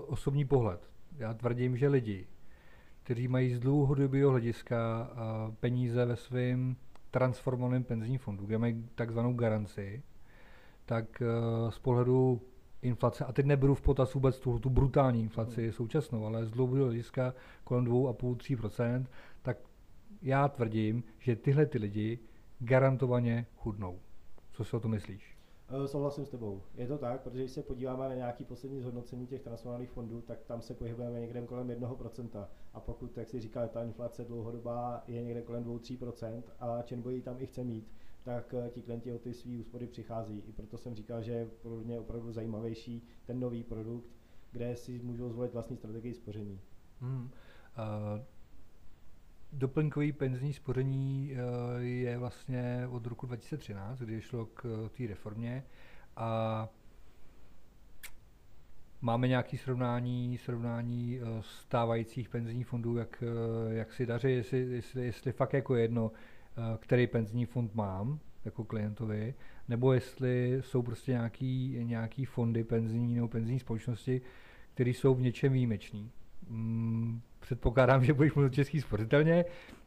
[0.07, 0.91] osobní pohled.
[1.19, 2.27] Já tvrdím, že lidi,
[3.03, 6.77] kteří mají z dlouhodobého hlediska uh, peníze ve svém
[7.11, 10.03] transformovaném penzijním fondu, kde mají takzvanou garanci,
[10.87, 12.41] tak uh, z pohledu
[12.83, 15.73] inflace, a teď neberu v potaz vůbec tu, tu brutální inflaci hmm.
[15.73, 19.07] současnou, ale z dlouhodobého hlediska kolem 2,5-3%,
[19.43, 19.59] tak
[20.23, 22.19] já tvrdím, že tyhle ty lidi
[22.59, 23.99] garantovaně chudnou.
[24.53, 25.37] Co si o to myslíš?
[25.69, 26.63] Eh, souhlasím s tebou.
[26.75, 30.45] Je to tak, protože když se podíváme na nějaký poslední zhodnocení těch transformovaných fondů, tak
[30.45, 32.49] tam se pohybujeme někde kolem 1%.
[32.75, 37.37] A pokud, jak si říkal, ta inflace dlouhodobá je někde kolem 2-3% a Čenbojí tam
[37.39, 37.93] i chce mít,
[38.25, 40.43] tak eh, ti klienti o ty své úspory přichází.
[40.49, 44.07] I proto jsem říkal, že je pro mě opravdu zajímavější ten nový produkt,
[44.53, 46.61] kde si můžou zvolit vlastní strategii spoření.
[47.01, 47.23] Hmm.
[47.23, 47.31] Uh,
[49.53, 55.65] doplňkový penzijní spoření eh, je vlastně od roku 2013, kdy šlo k té reformě
[56.17, 56.69] a
[59.01, 63.25] máme nějaké srovnání, srovnání stávajících penzijních fondů, jak,
[63.69, 66.13] jak si daří, jestli, jestli, jestli fakt jako jedno,
[66.79, 69.35] který penzijní fond mám jako klientovi,
[69.69, 74.23] nebo jestli jsou prostě nějaký, nějaký fondy penzijní nebo penzijní společnosti,
[74.75, 76.11] které jsou v něčem výjimečný.
[76.49, 79.45] Hmm, předpokládám, že budeš mluvit český spořitelně,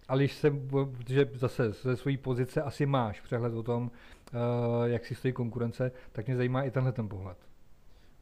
[0.08, 0.52] ale když se,
[0.98, 5.92] protože zase ze své pozice asi máš přehled o tom, uh, jak si stojí konkurence,
[6.12, 7.38] tak mě zajímá i tenhle ten pohled.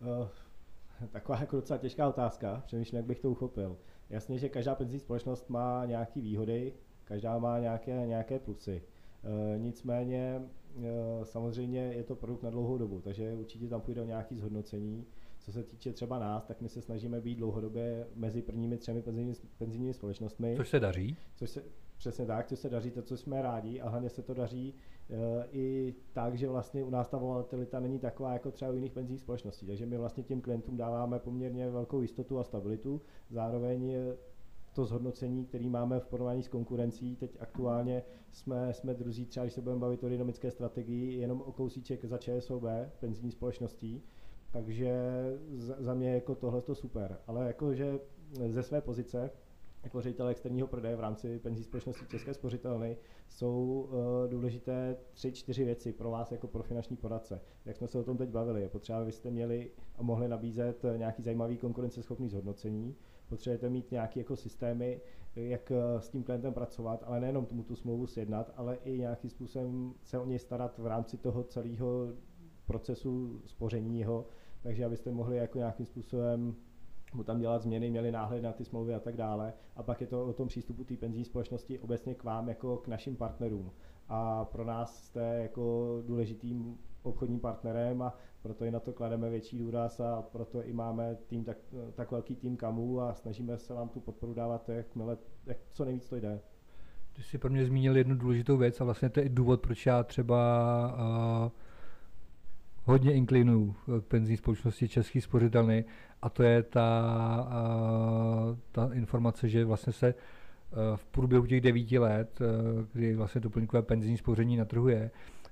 [0.02, 0.28] Uh,
[1.12, 3.78] taková jako docela těžká otázka, přemýšlím, jak bych to uchopil.
[4.10, 8.82] Jasně, že každá penzijní společnost má nějaké výhody, každá má nějaké, nějaké plusy.
[9.24, 10.42] Uh, nicméně
[11.24, 15.06] samozřejmě je to produkt na dlouhou dobu, takže určitě tam půjde o nějaké zhodnocení.
[15.40, 19.36] Co se týče třeba nás, tak my se snažíme být dlouhodobě mezi prvními třemi penzijními,
[19.58, 20.54] penzijními společnostmi.
[20.58, 21.18] Což se daří.
[21.36, 21.64] Což se,
[21.98, 24.74] přesně tak, co se daří, to, co jsme rádi a hlavně se to daří
[25.10, 25.18] uh,
[25.52, 29.22] i tak, že vlastně u nás ta volatilita není taková jako třeba u jiných penzijních
[29.22, 29.66] společností.
[29.66, 33.02] Takže my vlastně těm klientům dáváme poměrně velkou jistotu a stabilitu.
[33.30, 33.96] Zároveň
[34.74, 37.16] to zhodnocení, který máme v porovnání s konkurencí.
[37.16, 41.52] Teď aktuálně jsme, jsme druzí, třeba když se budeme bavit o dynamické strategii, jenom o
[41.52, 42.64] kousíček za ČSOB,
[43.00, 44.04] penzijní společností.
[44.52, 44.94] Takže
[45.58, 47.18] za mě jako tohle to super.
[47.28, 48.00] Ale jakože
[48.50, 49.32] ze své pozice,
[49.84, 52.98] jako ředitel externího prodeje v rámci penzijní společnosti České spořitelny
[53.30, 57.42] jsou uh, důležité tři, čtyři věci pro vás jako pro finanční poradce.
[57.66, 61.24] Jak jsme se o tom teď bavili, je potřeba, abyste měli a mohli nabízet nějaký
[61.24, 62.96] zajímavý konkurenceschopný zhodnocení,
[63.34, 65.02] potřebujete mít nějaké jako systémy,
[65.36, 69.30] jak eh, s tím klientem pracovat, ale nejenom tomu tu smlouvu sjednat, ale i nějakým
[69.30, 72.08] způsobem se o něj starat v rámci toho celého
[72.66, 74.26] procesu spoření jeho,
[74.64, 76.56] takže abyste mohli jako nějakým způsobem
[77.14, 79.54] mu tam dělat změny, měli náhled na ty smlouvy a tak dále.
[79.76, 82.88] A pak je to o tom přístupu té penzijní společnosti obecně k vám jako k
[82.88, 83.72] našim partnerům.
[84.10, 89.60] A pro nás jste jako důležitým obchodním partnerem a proto i na to klademe větší
[89.60, 91.58] důraz a proto i máme tým, tak,
[91.94, 95.86] tak velký tým kamů a snažíme se vám tu podporu dávat, jak, mile, jak co
[95.86, 96.40] nejvíc to jde.
[97.14, 99.86] Ty jsi pro mě zmínil jednu důležitou věc a vlastně to je i důvod, proč
[99.86, 100.36] já třeba
[101.46, 101.52] uh,
[102.84, 105.86] hodně inklinuju k penzijní společnosti Český spořitelny
[106.22, 107.48] a to je ta,
[108.50, 112.48] uh, ta informace, že vlastně se uh, v průběhu těch devíti let, uh,
[112.94, 115.43] kdy vlastně doplňkové penzijní spoření na trhu je, uh,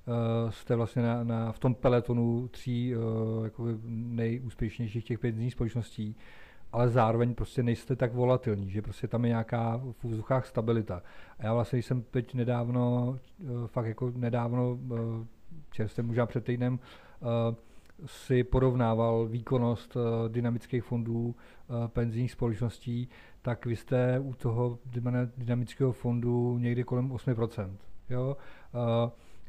[0.50, 6.16] jste vlastně na, na, v tom peletonu tří uh, jako nejúspěšnějších těch penzijních společností,
[6.72, 11.02] ale zároveň prostě nejste tak volatilní, že prostě tam je nějaká v úzduchách stabilita.
[11.38, 14.78] A já vlastně jsem teď nedávno, uh, fakt jako nedávno,
[15.70, 16.78] čerstvě možná před týdnem,
[18.06, 19.96] si porovnával výkonnost
[20.28, 21.34] dynamických fondů
[21.86, 23.08] penzijních společností,
[23.42, 24.78] tak vy jste u toho
[25.36, 27.70] dynamického fondu někdy kolem 8%.
[28.10, 28.36] Jo?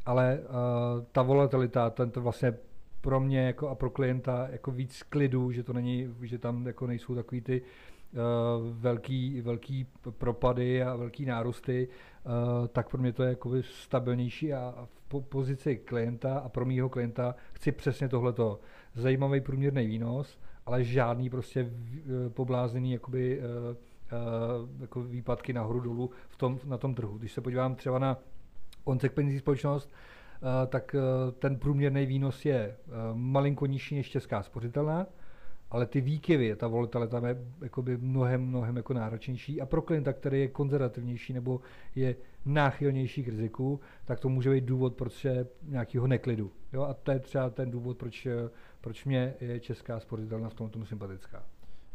[0.06, 2.54] Ale uh, ta volatilita, ten to vlastně
[3.02, 6.88] pro mě jako a pro klienta jako víc klidu, že to není, že tam jako
[6.88, 8.20] nejsou takový ty uh,
[8.72, 9.88] velký, velký
[10.18, 15.22] propady a velký nárůsty, uh, tak pro mě to je jako stabilnější a v po
[15.22, 18.60] pozici klienta a pro mýho klienta chci přesně tohleto.
[18.96, 21.72] Zajímavý průměrný výnos, ale žádný prostě
[22.30, 23.46] poblázněný jakoby, uh,
[24.82, 27.18] jako výpadky nahoru dolů v tom, na tom trhu.
[27.18, 28.18] Když se podívám třeba na
[28.86, 29.92] Penzijní společnost,
[30.36, 35.08] eh, tak eh, ten průměrný výnos je eh, malinko nižší než česká spořitelná,
[35.72, 40.40] ale ty výkyvy, ta volatilita je jakoby mnohem, mnohem jako náročnější a pro klienta, který
[40.40, 41.62] je konzervativnější nebo
[41.96, 42.16] je
[42.46, 46.52] náchylnější k riziku, tak to může být důvod, proč je nějakého neklidu.
[46.74, 46.82] Jo?
[46.82, 48.28] A to je třeba ten důvod, proč,
[48.82, 51.44] proč mě je česká spořitelna v tomto sympatická.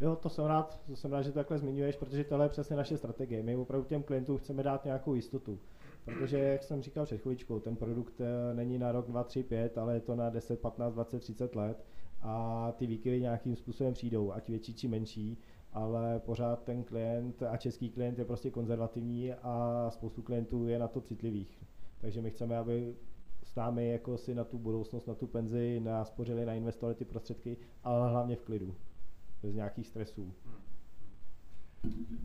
[0.00, 2.76] Jo, to jsem rád, to jsem rád, že to takhle zmiňuješ, protože tohle je přesně
[2.76, 3.42] naše strategie.
[3.42, 5.58] My opravdu těm klientům chceme dát nějakou jistotu.
[6.08, 9.78] Protože, jak jsem říkal před chvíličkou, ten produkt eh, není na rok 2, 3, 5,
[9.78, 11.84] ale je to na 10, 15, 20, 30 let
[12.22, 15.38] a ty výkyvy nějakým způsobem přijdou, ať větší či menší,
[15.72, 20.88] ale pořád ten klient a český klient je prostě konzervativní a spoustu klientů je na
[20.88, 21.64] to citlivých.
[21.98, 22.96] Takže my chceme, aby
[23.42, 28.10] s námi jako si na tu budoucnost, na tu penzi naspořili, nainvestovali ty prostředky, ale
[28.10, 28.74] hlavně v klidu,
[29.42, 30.22] bez nějakých stresů.
[30.44, 30.67] Hmm.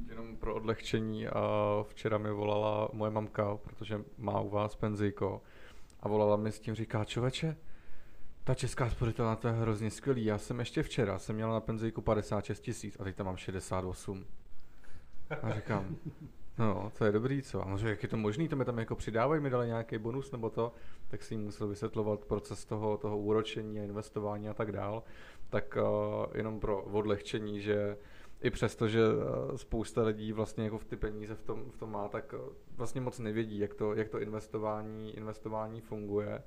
[0.09, 1.41] Jenom pro odlehčení, a
[1.87, 5.41] včera mi volala moje mamka, protože má u vás penzíko,
[5.99, 7.55] a volala mi s tím, říká, čověče,
[8.43, 10.25] ta česká spořitelná to je hrozně skvělý.
[10.25, 14.25] Já jsem ještě včera, jsem měl na penzíku 56 tisíc a teď tam mám 68.
[15.41, 15.95] A říkám,
[16.57, 17.61] no, to je dobrý, co?
[17.61, 20.31] A on jak je to možný, to mi tam jako přidávají, mi dali nějaký bonus
[20.31, 20.73] nebo to,
[21.07, 25.03] tak si jim musel vysvětlovat proces toho, toho úročení a investování a tak dál.
[25.49, 27.97] Tak uh, jenom pro odlehčení, že
[28.43, 31.91] i přesto, že eh, spousta lidí vlastně jako v ty peníze v tom, v tom
[31.91, 36.43] má, tak eh, vlastně moc nevědí, jak to, jak to investování, investování funguje.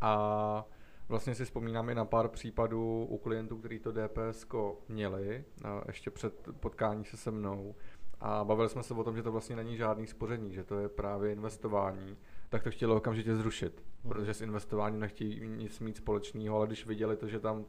[0.00, 0.64] A
[1.08, 4.46] vlastně si vzpomínám i na pár případů u klientů, kteří to DPS
[4.88, 5.44] měli,
[5.86, 7.74] ještě před potkání se se mnou.
[8.20, 10.88] A bavili jsme se o tom, že to vlastně není žádný spoření, že to je
[10.88, 12.16] právě investování.
[12.48, 17.16] Tak to chtěli okamžitě zrušit, protože s investováním nechtějí nic mít společného, ale když viděli
[17.16, 17.64] to, že tam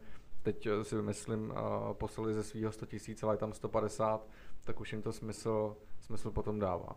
[0.54, 4.28] teď eh, si myslím, uh, poslali ze svého 100 tisíc, ale je tam 150,
[4.64, 6.96] tak už jim to smysl, smysl potom dává.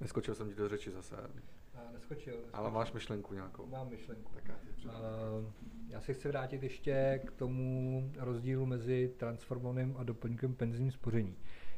[0.00, 1.16] Neskočil jsem ti do řeči zase.
[1.16, 1.20] A
[1.92, 2.34] neskočil, neskočil.
[2.52, 3.66] Ale máš myšlenku nějakou.
[3.66, 4.32] Mám myšlenku.
[4.34, 4.54] Tak já,
[4.90, 5.46] uh,
[5.88, 11.36] já se chci vrátit ještě k tomu rozdílu mezi transformovaným a doplňkem penzijním spoření.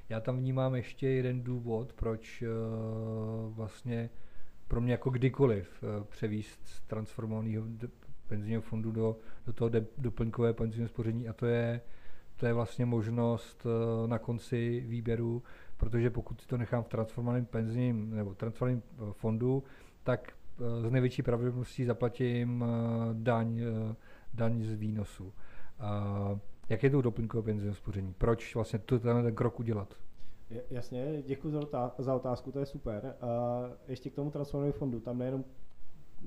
[0.08, 4.10] Já tam vnímám ještě jeden důvod, proč uh, vlastně
[4.68, 7.64] pro mě jako kdykoliv uh, převíst z transformovaného
[8.32, 9.16] penzijního fondu do,
[9.46, 11.80] do toho de, doplňkové penzijního spoření a to je,
[12.36, 15.42] to je vlastně možnost uh, na konci výběru,
[15.76, 19.62] protože pokud to nechám v transformovaném penzijním nebo transformovaném uh, fondu,
[20.02, 22.64] tak uh, z největší pravděpodobností zaplatím
[23.12, 23.60] daň,
[24.34, 25.32] daň z výnosu.
[26.68, 28.14] Jak je to doplňkové penzijní spoření?
[28.18, 29.94] Proč vlastně to, ten krok udělat?
[30.70, 31.50] Jasně, děkuji
[31.98, 33.14] za, otázku, to je super.
[33.88, 35.44] Ještě k tomu transformovanému fondu, tam nejenom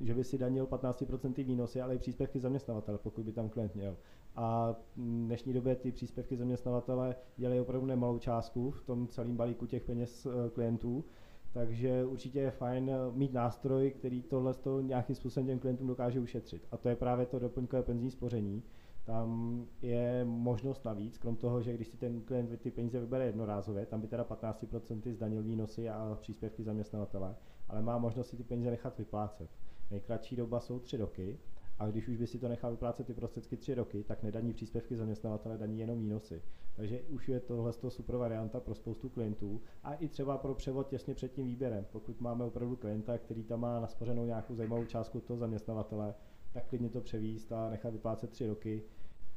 [0.01, 3.97] že by si danil 15% výnosy, ale i příspěvky zaměstnavatele, pokud by tam klient měl.
[4.35, 9.65] A v dnešní době ty příspěvky zaměstnavatele dělají opravdu nemalou částku v tom celém balíku
[9.65, 11.05] těch peněz eh, klientů,
[11.53, 16.67] takže určitě je fajn mít nástroj, který tohle to nějakým způsobem těm klientům dokáže ušetřit.
[16.71, 18.63] A to je právě to doplňkové penzijní spoření.
[19.05, 23.85] Tam je možnost navíc, krom toho, že když si ten klient ty peníze vybere jednorázově,
[23.85, 27.35] tam by teda 15% zdanil výnosy a příspěvky zaměstnavatele,
[27.69, 29.49] ale má možnost si ty peníze nechat vyplácet.
[29.91, 31.39] Nejkratší doba jsou tři roky
[31.79, 34.95] a když už by si to nechal vyplácet ty prostředky tři roky, tak nedaní příspěvky
[34.95, 36.41] zaměstnavatele, daní jenom výnosy.
[36.75, 41.13] Takže už je tohle super varianta pro spoustu klientů a i třeba pro převod těsně
[41.13, 41.85] před tím výběrem.
[41.91, 46.15] Pokud máme opravdu klienta, který tam má naspořenou nějakou zajímavou částku toho zaměstnavatele,
[46.53, 48.83] tak klidně to převíst a nechat vyplácet tři roky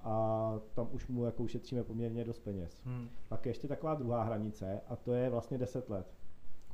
[0.00, 2.82] a tam už mu jako ušetříme poměrně dost peněz.
[2.84, 3.08] Hmm.
[3.28, 6.14] Pak je ještě taková druhá hranice a to je vlastně 10 let.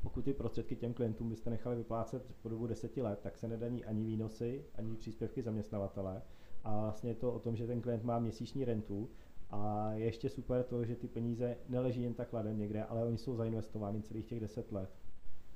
[0.04, 3.84] Pokud ty prostředky těm klientům byste nechali vyplácet po dobu deseti let, tak se nedaní
[3.84, 6.22] ani výnosy, ani příspěvky zaměstnavatele.
[6.64, 9.10] A vlastně je to o tom, že ten klient má měsíční rentu
[9.50, 13.18] a je ještě super to, že ty peníze neleží jen tak ladem někde, ale oni
[13.18, 14.90] jsou zainvestovány celých těch deset let.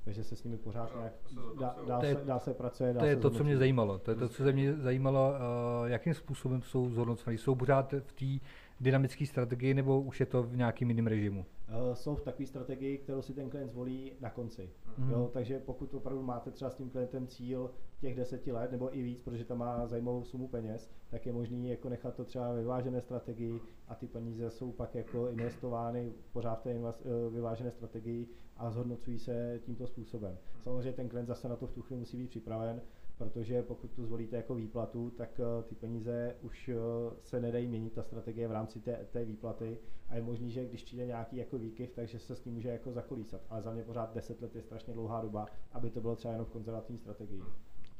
[0.05, 1.13] Takže se s nimi pořád nějak
[1.59, 2.93] dá, dá, se, dá se pracuje.
[2.93, 3.99] Dá to je to, co mě zajímalo.
[3.99, 7.37] To je to, co se mě zajímalo, uh, jakým způsobem jsou zhodnoceny.
[7.37, 8.45] Jsou pořád v té
[8.79, 11.45] dynamické strategii nebo už je to v nějakým jiném režimu?
[11.69, 14.69] Uh, jsou v takové strategii, kterou si ten klient zvolí na konci.
[14.99, 15.11] Mm-hmm.
[15.11, 19.01] Jo, takže pokud opravdu máte třeba s tím klientem cíl těch deseti let nebo i
[19.01, 23.01] víc, protože tam má zajímavou sumu peněz, tak je možný jako nechat to třeba vyvážené
[23.01, 28.27] strategii a ty peníze jsou pak jako investovány pořád v té invest, uh, vyvážené strategii
[28.57, 30.37] a zhodnocují se tímto způsobem.
[30.63, 32.81] Samozřejmě ten klient zase na to v tu chvíli musí být připraven,
[33.19, 36.75] protože pokud tu zvolíte jako výplatu, tak uh, ty peníze už uh,
[37.21, 39.77] se nedají měnit, ta strategie v rámci té, té výplaty
[40.09, 42.91] a je možný, že když přijde nějaký jako výkyv, takže se s tím může jako
[42.91, 43.41] zakolísat.
[43.49, 46.45] Ale za mě pořád 10 let je strašně dlouhá doba, aby to bylo třeba jenom
[46.45, 47.41] v konzervativní strategii.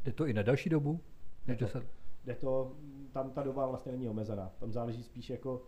[0.03, 0.99] Jde to i na další dobu?
[1.47, 1.81] Jde to,
[2.25, 2.75] jde to,
[3.11, 4.51] tam ta doba vlastně není omezená.
[4.59, 5.65] Tam záleží spíš jako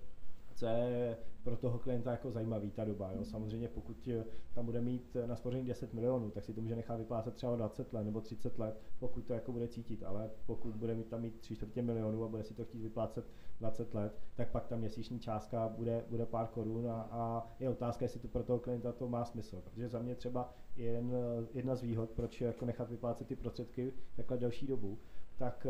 [0.61, 3.11] co je pro toho klienta jako zajímavý ta doba.
[3.11, 3.25] Jo.
[3.25, 6.97] Samozřejmě pokud eh, tam bude mít na spoření 10 milionů, tak si to může nechat
[6.97, 10.95] vyplácet třeba 20 let nebo 30 let, pokud to jako bude cítit, ale pokud bude
[10.95, 13.25] mít tam mít 3 čtvrtě milionů a bude si to chtít vyplácet
[13.59, 18.05] 20 let, tak pak ta měsíční částka bude, bude pár korun a, a je otázka,
[18.05, 19.61] jestli to pro toho klienta to má smysl.
[19.61, 21.11] Protože za mě třeba jen,
[21.53, 24.97] jedna z výhod, proč jako nechat vyplácet ty prostředky takhle delší dobu,
[25.37, 25.67] tak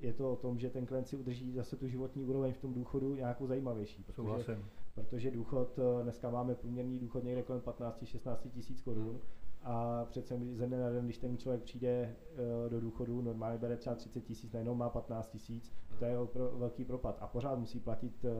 [0.00, 2.74] je to o tom, že ten klient si udrží zase tu životní úroveň v tom
[2.74, 4.02] důchodu nějakou zajímavější.
[4.02, 4.58] Protože,
[4.94, 9.20] protože důchod, eh, dneska máme průměrný důchod někde kolem 15-16 tisíc korun
[9.62, 13.76] a přece ze dne na den, když ten člověk přijde uh, do důchodu, normálně bere
[13.76, 16.16] třeba 30 tisíc, najednou má 15 tisíc, to je
[16.52, 17.18] velký propad.
[17.20, 18.30] A pořád musí platit uh,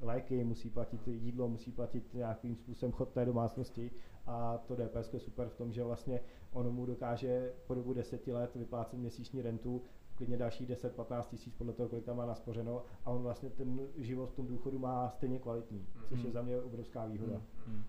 [0.00, 3.90] léky, musí platit jídlo, musí platit nějakým způsobem chod té domácnosti
[4.26, 6.20] a to DPS je super v tom, že vlastně
[6.52, 9.82] ono mu dokáže po dobu deseti let vyplácet měsíční rentu
[10.16, 14.30] klidně další 10-15 tisíc podle toho, kolik tam má naspořeno a on vlastně ten život
[14.30, 16.32] v tom důchodu má stejně kvalitní, což je hmm.
[16.32, 17.42] za mě obrovská výhoda.
[17.66, 17.84] Hmm.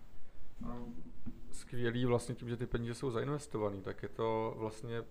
[1.52, 5.04] Skvělý vlastně tím, že ty peníze jsou zainvestované, tak je to vlastně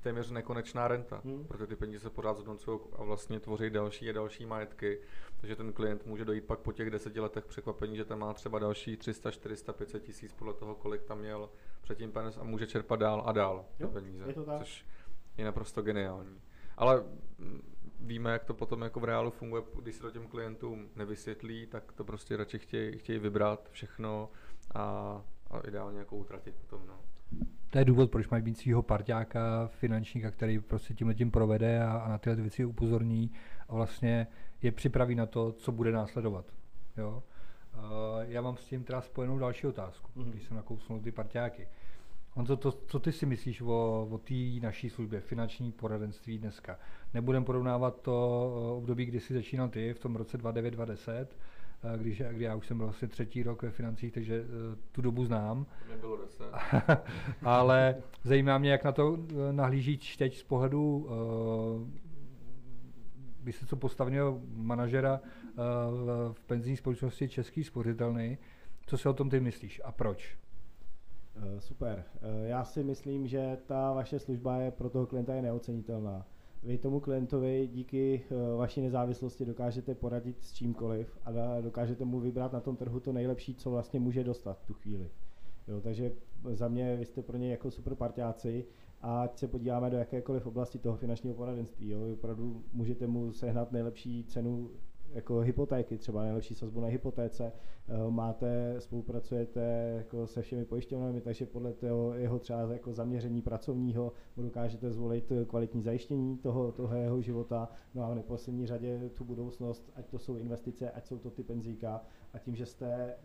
[0.00, 1.44] téměř nekonečná renta, hmm.
[1.44, 5.00] protože ty peníze se pořád zhodnocují a vlastně tvoří další a další majetky,
[5.40, 8.58] takže ten klient může dojít pak po těch deseti letech překvapení, že tam má třeba
[8.58, 13.00] další 300, 400, 500 tisíc podle toho, kolik tam měl předtím peněz a může čerpat
[13.00, 14.58] dál a dál jo, ty peníze, je to tak.
[14.58, 14.86] což
[15.38, 16.40] je naprosto geniální.
[16.78, 17.04] Ale
[17.38, 17.60] mm,
[18.00, 21.92] víme, jak to potom jako v reálu funguje, když se to těm klientům nevysvětlí, tak
[21.92, 24.30] to prostě radši chtějí, chtějí vybrat všechno
[24.74, 24.82] a,
[25.50, 26.86] a ideálně jako utratit potom.
[26.86, 26.94] No.
[27.70, 31.92] To je důvod, proč mají být svého parťáka, finančníka, který prostě tím tím provede a,
[31.92, 33.30] a na tyhle věci upozorní
[33.68, 34.26] a vlastně
[34.62, 36.44] je připraví na to, co bude následovat.
[36.96, 37.22] Jo?
[37.74, 37.82] Uh,
[38.20, 40.30] já mám s tím teda spojenou další otázku, mm-hmm.
[40.30, 41.68] když jsem nakousnul ty parťáky.
[42.32, 46.78] Honzo, to, co ty si myslíš o, o té naší službě, finanční poradenství dneska?
[47.14, 51.26] Nebudem porovnávat to eh, období, kdy jsi začínal ty, v tom roce 2009-2010,
[51.94, 54.46] eh, když, kdy já už jsem byl vlastně třetí rok ve financích, takže uh,
[54.92, 55.66] tu dobu znám.
[55.90, 56.52] Nebylo deset.
[57.42, 59.18] Ale zajímá mě, jak na to
[59.52, 61.08] nahlíží teď z pohledu
[63.50, 65.20] se co postavního manažera
[66.32, 68.38] v penzijní společnosti Český spořitelný.
[68.86, 70.38] Co si o tom ty myslíš a proč?
[71.42, 72.04] Eh, super.
[72.22, 76.26] Eh, já si myslím, že ta vaše služba je pro toho klienta je neocenitelná.
[76.62, 82.52] Vy tomu klientovi díky eh, vaší nezávislosti dokážete poradit s čímkoliv a dokážete mu vybrat
[82.52, 85.10] na tom trhu to nejlepší, co vlastně může dostat v tu chvíli.
[85.68, 86.12] Jo, takže
[86.52, 88.64] za mě vy jste pro něj jako super partiáci
[89.02, 91.90] a ať se podíváme do jakékoliv oblasti toho finančního poradenství.
[91.90, 92.12] Jo.
[92.12, 94.70] Opravdu můžete mu sehnat nejlepší cenu
[95.12, 97.52] jako hypotéky, třeba nejlepší sazbu na hypotéce,
[97.88, 104.12] eh, máte, spolupracujete jako se všemi pojišťovnami, takže podle toho jeho třeba jako zaměření pracovního
[104.36, 109.24] mu dokážete zvolit kvalitní zajištění toho, toho jeho života, no a v neposlední řadě tu
[109.24, 112.00] budoucnost, ať to jsou investice, ať jsou to ty penzíka
[112.32, 113.18] a tím, že jste eh,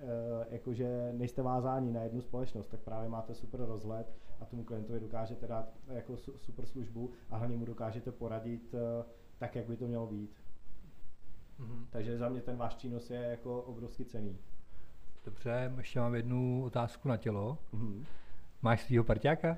[0.49, 5.47] jakože nejste vázáni na jednu společnost, tak právě máte super rozhled a tomu klientovi dokážete
[5.47, 9.05] dát jako super službu a hlavně mu dokážete poradit eh,
[9.37, 10.42] tak, jak by to mělo být.
[11.59, 11.85] Mm-hmm.
[11.89, 14.37] Takže za mě ten váš přínos je jako obrovsky cený.
[15.25, 17.57] Dobře, ještě mám jednu otázku na tělo.
[17.73, 18.05] Mm-hmm.
[18.61, 19.57] Máš svého parťáka?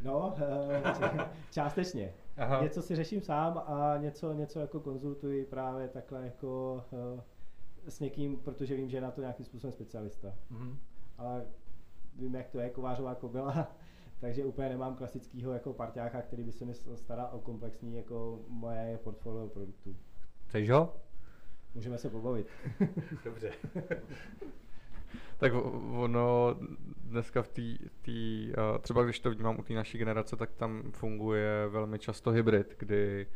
[0.00, 2.14] No, eh, částečně.
[2.36, 2.62] Aha.
[2.62, 8.36] Něco si řeším sám a něco, něco jako konzultuji právě takhle jako eh, s někým,
[8.36, 10.34] protože vím, že je na to nějakým způsobem specialista.
[10.52, 10.76] Mm-hmm.
[11.18, 11.46] Ale
[12.16, 13.72] vím, jak to je kovářová kobila,
[14.20, 18.98] takže úplně nemám klasického jako parťáka, který by se mi staral o komplexní jako moje
[19.04, 19.96] portfolio produktů.
[20.48, 20.96] Chceš ho?
[21.74, 22.46] Můžeme se pobavit.
[23.24, 23.52] Dobře.
[25.38, 25.52] tak
[25.92, 26.56] ono
[27.04, 27.62] dneska v té,
[28.80, 33.26] třeba když to vnímám u té naší generace, tak tam funguje velmi často hybrid, kdy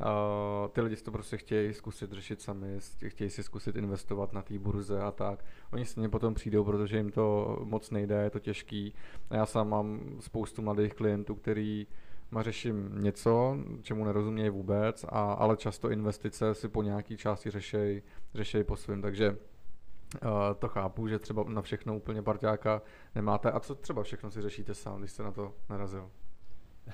[0.00, 4.42] uh, ty lidi si to prostě chtějí zkusit řešit sami, chtějí si zkusit investovat na
[4.42, 5.44] té burze a tak.
[5.72, 8.94] Oni s ním potom přijdou, protože jim to moc nejde, je to těžký.
[9.30, 15.32] A já sám mám spoustu mladých klientů, který uh, řeším něco, čemu nerozumějí vůbec, a,
[15.32, 18.02] ale často investice si po nějaký části řešejí
[18.34, 22.82] řešej po svým, takže uh, to chápu, že třeba na všechno úplně parťáka
[23.14, 23.50] nemáte.
[23.50, 26.10] A co třeba všechno si řešíte sám, když jste na to narazil?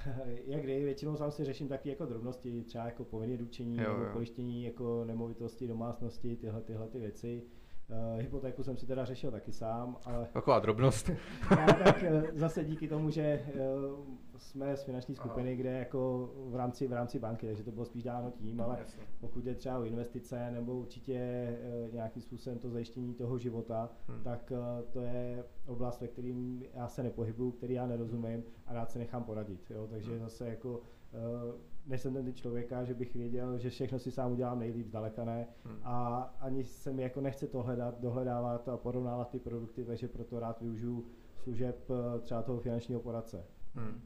[0.47, 4.09] Jak kdy, většinou sám si řeším taky jako drobnosti, třeba jako povinné ručení jo, jo.
[4.13, 7.43] pojištění jako nemovitosti, domácnosti, tyhle, tyhle ty věci.
[7.89, 10.29] Uh, hypotéku jsem si teda řešil taky sám, ale...
[10.33, 11.09] Taková drobnost.
[11.57, 14.05] ne, tak uh, zase díky tomu, že uh,
[14.37, 15.61] jsme z finanční skupiny, Aha.
[15.61, 19.03] kde jako v rámci, v rámci banky, takže to bylo spíš dáno tím, ale Jasně.
[19.21, 21.49] pokud je třeba o investice nebo určitě
[21.87, 24.23] uh, nějakým způsobem to zajištění toho života, hmm.
[24.23, 28.91] tak uh, to je oblast, ve kterým já se nepohybuju, který já nerozumím a rád
[28.91, 29.71] se nechám poradit.
[29.71, 29.87] Jo?
[29.91, 30.21] Takže hmm.
[30.21, 30.81] zase jako
[31.17, 31.55] uh,
[31.87, 35.47] nejsem ten člověka, že bych věděl, že všechno si sám udělám nejlíp, zdaleka ne.
[35.65, 35.79] Hmm.
[35.85, 40.41] A ani se mi jako nechce to hledat, dohledávat a porovnávat ty produkty, takže proto
[40.41, 43.45] rád využiju služeb eh, třeba toho finančního poradce.
[43.75, 44.01] Hmm.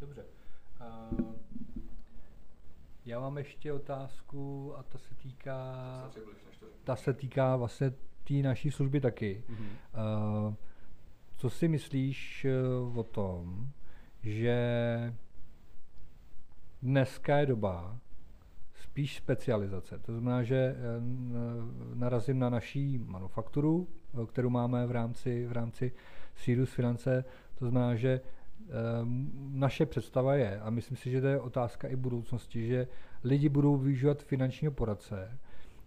[0.00, 0.24] Dobře.
[1.10, 1.34] Uh,
[3.04, 6.10] já mám ještě otázku a ta se týká,
[6.84, 9.44] ta se týká vlastně té tý naší služby taky.
[9.48, 10.46] Mm-hmm.
[10.46, 10.54] Uh,
[11.36, 12.46] co si myslíš
[12.94, 13.68] o tom,
[14.22, 15.14] že
[16.86, 17.98] dneska je doba
[18.82, 19.98] spíš specializace.
[19.98, 20.76] To znamená, že eh,
[21.94, 25.92] narazím na naší manufakturu, eh, kterou máme v rámci, v rámci
[26.36, 27.24] Sirius Finance.
[27.58, 28.70] To znamená, že eh,
[29.50, 32.88] naše představa je, a myslím si, že to je otázka i budoucnosti, že
[33.24, 35.38] lidi budou využívat finančního poradce,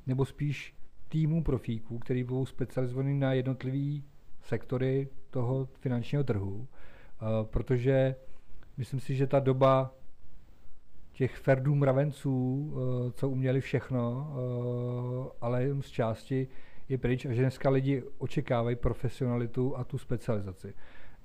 [0.07, 0.75] nebo spíš
[1.09, 4.01] týmu profíků, který budou specializovaný na jednotlivé
[4.41, 6.67] sektory toho finančního trhu,
[7.43, 8.15] protože
[8.77, 9.98] myslím si, že ta doba
[11.19, 16.47] těch ferdů mravenců, eh, co uměli všechno, eh, ale jenom z části
[16.89, 20.73] je pryč a že dneska lidi očekávají profesionalitu a tu specializaci.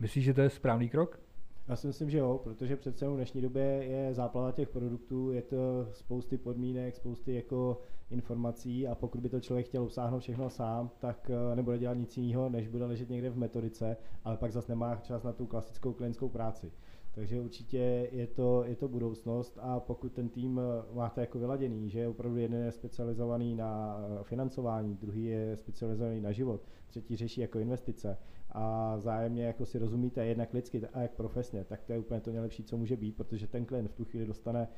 [0.00, 1.20] Myslíš, že to je správný krok?
[1.68, 5.42] Já si myslím, že jo, protože přece v dnešní době je záplava těch produktů, je
[5.42, 7.80] to spousty podmínek, spousty jako
[8.10, 12.16] informací a pokud by to člověk chtěl obsáhnout všechno sám, tak eh, nebude dělat nic
[12.16, 15.92] jiného, než bude ležet někde v metodice, ale pak zase nemá čas na tu klasickou
[15.92, 16.72] klientskou práci.
[17.14, 21.90] Takže určitě je to, je to budoucnost a pokud ten tým eh, máte jako vyladěný,
[21.90, 27.40] že opravdu jeden je specializovaný na eh, financování, druhý je specializovaný na život, třetí řeší
[27.40, 28.18] jako investice
[28.50, 32.32] a zájemně jako si rozumíte jednak lidsky a jak profesně, tak to je úplně to
[32.32, 34.68] nejlepší, co může být, protože ten klient v tu chvíli dostane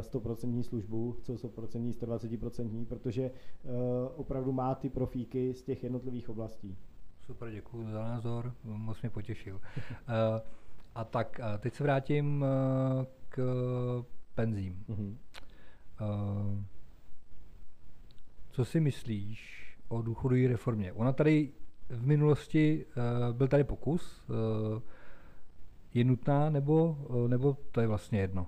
[0.00, 3.30] 100% eh, službu, co 100%, 120%, protože
[4.16, 6.76] opravdu má ty profíky z těch jednotlivých oblastí.
[7.20, 9.60] Super, děkuji za názor, moc mě potěšil.
[10.94, 13.42] A tak a teď se vrátím eh, k
[14.34, 14.84] penzím.
[14.88, 15.16] Mm-hmm.
[18.50, 20.92] Co si myslíš o důchodové reformě?
[20.92, 21.52] Ona tady
[21.88, 24.24] v minulosti eh, byl tady pokus.
[25.94, 26.96] Je nutná nebo,
[27.28, 28.46] nebo to je vlastně jedno?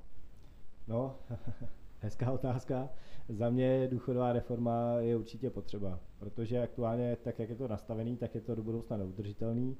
[0.88, 1.14] No,
[2.00, 2.88] hezká otázka.
[3.28, 8.34] Za mě důchodová reforma je určitě potřeba, protože aktuálně tak, jak je to nastavený, tak
[8.34, 9.76] je to do budoucna neudržitelný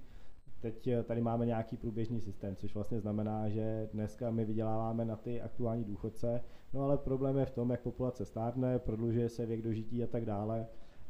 [0.60, 5.16] teď eh, tady máme nějaký průběžný systém, což vlastně znamená, že dneska my vyděláváme na
[5.16, 9.62] ty aktuální důchodce, no ale problém je v tom, jak populace stárne, prodlužuje se věk
[9.62, 10.66] dožití a tak dále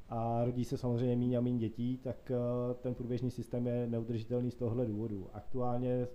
[0.08, 4.50] a rodí se samozřejmě méně a méně dětí, tak eh, ten průběžný systém je neudržitelný
[4.50, 5.28] z tohle důvodu.
[5.32, 6.08] Aktuálně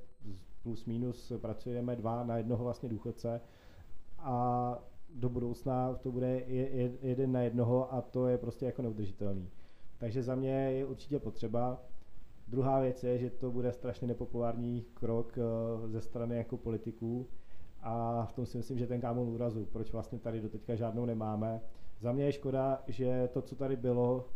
[0.64, 3.42] plus minus pracujeme dva na jednoho vlastně důchodce
[4.18, 4.80] a
[5.16, 6.44] do budoucna to bude
[7.02, 9.50] jeden na jednoho a to je prostě jako neudržitelný.
[9.98, 11.84] Takže za mě je určitě potřeba
[12.52, 15.42] Druhá věc je, že to bude strašně nepopulární krok eh,
[15.88, 17.28] ze strany jako politiků
[17.82, 21.62] a v tom si myslím, že ten kámon úrazu, proč vlastně tady doteďka žádnou nemáme.
[22.00, 24.28] Za mě je škoda, že to, co tady bylo,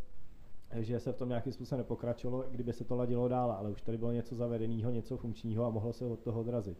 [0.74, 3.98] že se v tom nějakým způsobem nepokračovalo, kdyby se to ladilo dál, ale už tady
[3.98, 6.78] bylo něco zavedeného, něco funkčního a mohlo se od toho odrazit.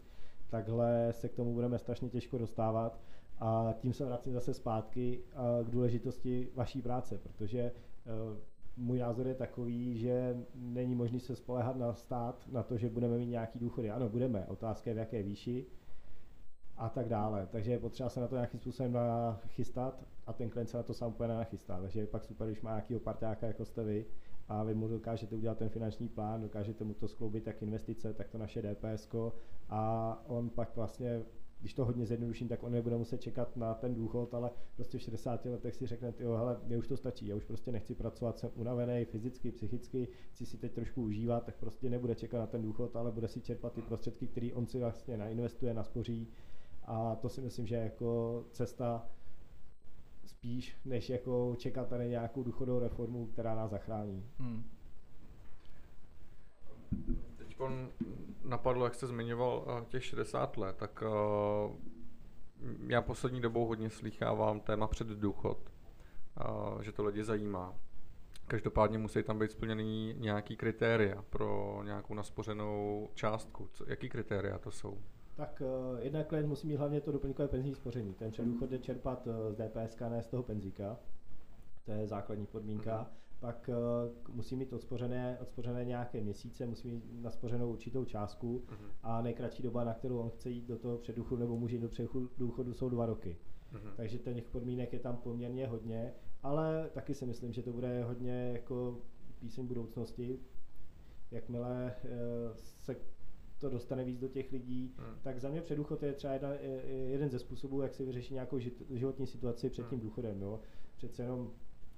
[0.50, 3.00] Takhle se k tomu budeme strašně těžko dostávat
[3.40, 9.28] a tím se vracím zase zpátky eh, k důležitosti vaší práce, protože eh, můj názor
[9.28, 13.60] je takový, že není možný se spolehat na stát, na to, že budeme mít nějaký
[13.60, 13.92] důchody.
[13.92, 15.66] Ano, budeme, otázka je v jaké výši
[16.78, 17.48] a tak dále.
[17.52, 20.94] Takže je potřeba se na to nějakým způsobem nachystat a ten klient se na to
[20.94, 21.82] sám úplně nenachystá.
[21.82, 24.06] Takže je pak super, když má nějakýho parťáka, jako jste vy,
[24.48, 28.30] a vy mu dokážete udělat ten finanční plán, dokážete mu to skloubit jak investice, tak
[28.30, 29.16] to naše DPS
[29.70, 31.24] a on pak vlastně
[31.60, 35.02] když to hodně zjednoduším, tak on nebude muset čekat na ten důchod, ale prostě v
[35.02, 38.40] 60 letech si řekne, jo, hele, mě už to stačí, já už prostě nechci pracovat,
[38.40, 42.62] jsem unavený fyzicky, psychicky, chci si teď trošku užívat, tak prostě nebude čekat na ten
[42.62, 46.28] důchod, ale bude si čerpat ty prostředky, které on si vlastně nainvestuje, naspoří
[46.84, 49.10] a to si myslím, že jako cesta
[50.26, 54.24] spíš, než jako čekat tady nějakou důchodovou reformu, která nás zachrání.
[54.40, 54.64] Hmm
[58.44, 61.04] napadlo, jak jste zmiňoval eh, těch 60 let, tak
[61.68, 61.76] uh,
[62.88, 65.58] já poslední dobou hodně slýchávám téma před důchod,
[66.76, 67.74] uh, že to lidi zajímá.
[68.48, 73.70] Každopádně musí tam být splněný nějaký kritéria pro nějakou naspořenou částku.
[73.74, 74.98] Co, jaký kritéria to jsou?
[75.36, 78.14] Tak uh, jednak klient musí mít hlavně to doplňkové penzijní spoření.
[78.14, 80.98] Ten předdůchod jde čerpat z DPSK, ne z toho penzíka.
[81.86, 82.98] To je základní podmínka.
[82.98, 83.70] Mm-hmm pak
[84.28, 88.90] uh, musí mít odspořené, odspořené nějaké měsíce, musí mít naspořenou určitou částku uh-huh.
[89.04, 91.90] a nejkratší doba, na kterou on chce jít do toho předdůchodu nebo může jít do
[91.90, 93.38] předdůchodu, jsou dva roky.
[93.74, 93.94] Uh-huh.
[93.96, 98.52] Takže těch podmínek je tam poměrně hodně, ale taky si myslím, že to bude hodně
[98.54, 98.98] jako
[99.40, 100.40] píseň budoucnosti.
[101.32, 102.10] Jakmile uh,
[102.56, 102.96] se
[103.58, 105.16] to dostane víc do těch lidí, hmm.
[105.22, 106.50] tak za mě předdůchod je třeba jedna,
[107.08, 110.40] jeden ze způsobů, jak si vyřešit nějakou životní situaci před tím důchodem.
[110.40, 110.60] No.
[110.98, 111.52] Přece jenom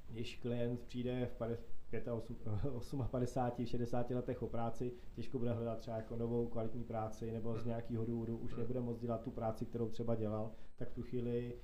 [0.10, 3.08] když klient přijde v 58,
[3.66, 8.06] 60 letech o práci, těžko bude hledat třeba jako novou kvalitní práci nebo z nějakého
[8.06, 11.56] důvodu už nebude moct dělat tu práci, kterou třeba dělal, tak v tu chvíli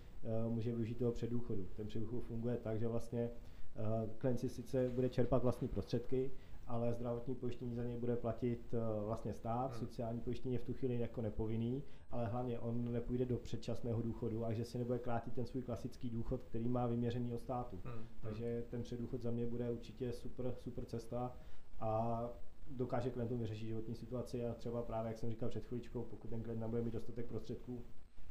[0.46, 1.68] uh, může využít toho předdůchodu.
[1.76, 6.32] Ten předdůchod funguje tak, že vlastně uh, klient si sice bude čerpat vlastní prostředky,
[6.68, 9.80] ale zdravotní pojištění za něj bude platit eh, vlastně stát, hmm.
[9.80, 14.46] sociální pojištění je v tu chvíli jako nepovinný, ale hlavně on nepůjde do předčasného důchodu
[14.46, 17.80] a že si nebude krátit ten svůj klasický důchod, který má vyměřený od státu.
[17.86, 17.94] Hmm.
[17.94, 18.08] hmm.
[18.22, 21.38] Takže ten předdůchod za mě bude určitě super, super cesta
[21.80, 22.24] a
[22.68, 26.44] dokáže klientům vyřešit životní situaci a třeba právě, jak jsem říkal před chvíličkou, pokud ten
[26.44, 27.84] klient nebude mít dostatek prostředků,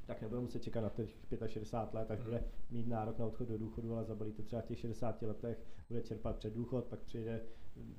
[0.07, 1.11] tak nebude muset čekat na těch
[1.47, 2.25] 65 let, až hmm.
[2.25, 5.59] bude mít nárok na odchod do důchodu, ale zabalí to třeba v těch 60 letech,
[5.89, 7.41] bude čerpat před důchod, pak přijde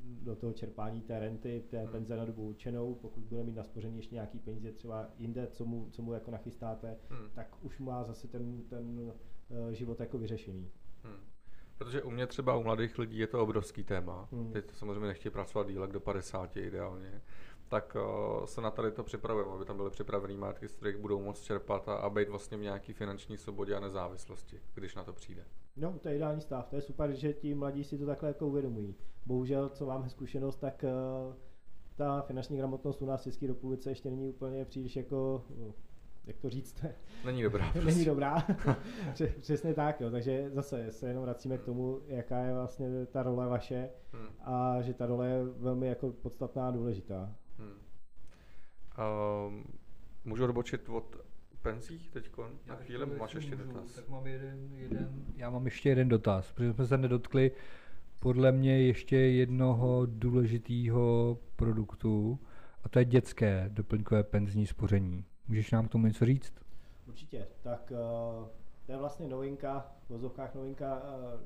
[0.03, 1.91] do toho čerpání té renty, té hmm.
[1.91, 5.87] penze na dobu určenou, pokud bude mít naspoření ještě nějaký peníze třeba jinde, co mu,
[5.91, 7.29] co mu jako nachystáte, hmm.
[7.33, 10.71] tak už má zase ten, ten uh, život jako vyřešený.
[11.03, 11.17] Hmm.
[11.77, 14.27] Protože u mě třeba u mladých lidí je to obrovský téma.
[14.31, 14.51] Hmm.
[14.51, 17.21] Teď samozřejmě nechtějí pracovat dílek do 50 ideálně
[17.73, 21.21] tak uh, se na tady to připravujeme, aby tam byly připravený majetky, z kterých budou
[21.21, 25.13] moct čerpat a, a být vlastně v nějaký finanční svobodě a nezávislosti, když na to
[25.13, 25.45] přijde.
[25.75, 28.47] No, to je ideální stav, to je super, že ti mladí si to takhle jako
[28.47, 28.95] uvědomují.
[29.25, 30.85] Bohužel, co máme zkušenost, tak
[31.27, 31.35] uh,
[31.95, 35.43] ta finanční gramotnost u nás v České republice ještě není úplně příliš jako
[36.25, 36.85] jak to říct?
[37.25, 37.69] Není dobrá.
[37.71, 37.91] Prostě.
[37.91, 38.47] Není dobrá.
[39.39, 40.11] Přesně tak, jo.
[40.11, 44.27] Takže zase se jenom vracíme k tomu, jaká je vlastně ta role vaše hmm.
[44.41, 47.35] a že ta role je velmi jako podstatná a důležitá.
[47.57, 47.73] Hmm.
[49.47, 49.65] Um,
[50.25, 51.17] můžu odbočit od
[51.63, 52.31] penzí teď
[52.67, 53.95] na chvíli, máš ještě můžu, dotaz?
[53.95, 57.51] Tak mám jeden, jeden, já mám ještě jeden dotaz, protože jsme se nedotkli
[58.19, 62.39] podle mě ještě jednoho důležitého produktu,
[62.83, 65.25] a to je dětské doplňkové penzijní spoření.
[65.47, 66.53] Můžeš nám k tomu něco říct?
[67.07, 67.47] Určitě.
[67.61, 68.47] Tak uh,
[68.85, 71.41] to je vlastně novinka, v vozovkách novinka, uh,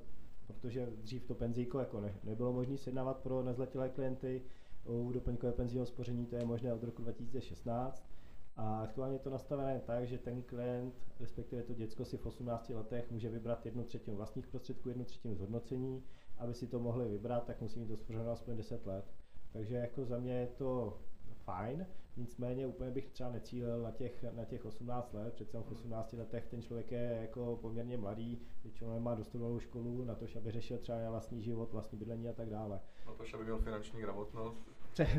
[0.48, 4.42] protože dřív to penzíko jako ne, nebylo možné sjednávat pro nezletilé klienty.
[4.86, 8.10] U doplňkové penzijního spoření to je možné od roku 2016.
[8.58, 12.70] A aktuálně je to nastavené tak, že ten klient, respektive to děcko si v 18
[12.70, 16.04] letech může vybrat jednu třetinu vlastních prostředků, jednu třetinu zhodnocení.
[16.38, 19.06] Aby si to mohli vybrat, tak musí mít to spořeno aspoň 10 let.
[19.54, 21.00] Takže jako za mě je to
[21.48, 21.88] fajn,
[22.18, 26.48] nicméně úplně bych třeba necílil na těch, na těch 18 let, přece v 18 letech
[26.48, 31.10] ten člověk je jako poměrně mladý, většinou nemá dostudovanou školu na to, aby řešil třeba
[31.10, 32.80] vlastní život, vlastní bydlení a tak dále.
[33.06, 34.70] Na to, aby měl finanční gramotnost.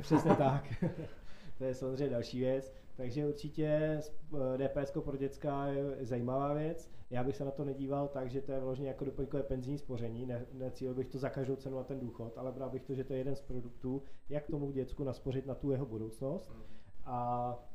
[0.02, 0.64] Přesně tak.
[1.58, 2.72] to je samozřejmě další věc.
[2.96, 4.00] Takže určitě
[4.56, 6.90] DPS pro dětská je zajímavá věc.
[7.10, 10.26] Já bych se na to nedíval tak, že to je vložně jako doplňkové penzijní spoření,
[10.26, 13.04] ne, necílil bych to za každou cenu na ten důchod, ale bral bych to, že
[13.04, 16.52] to je jeden z produktů, jak tomu děcku naspořit na tu jeho budoucnost.
[17.04, 17.68] A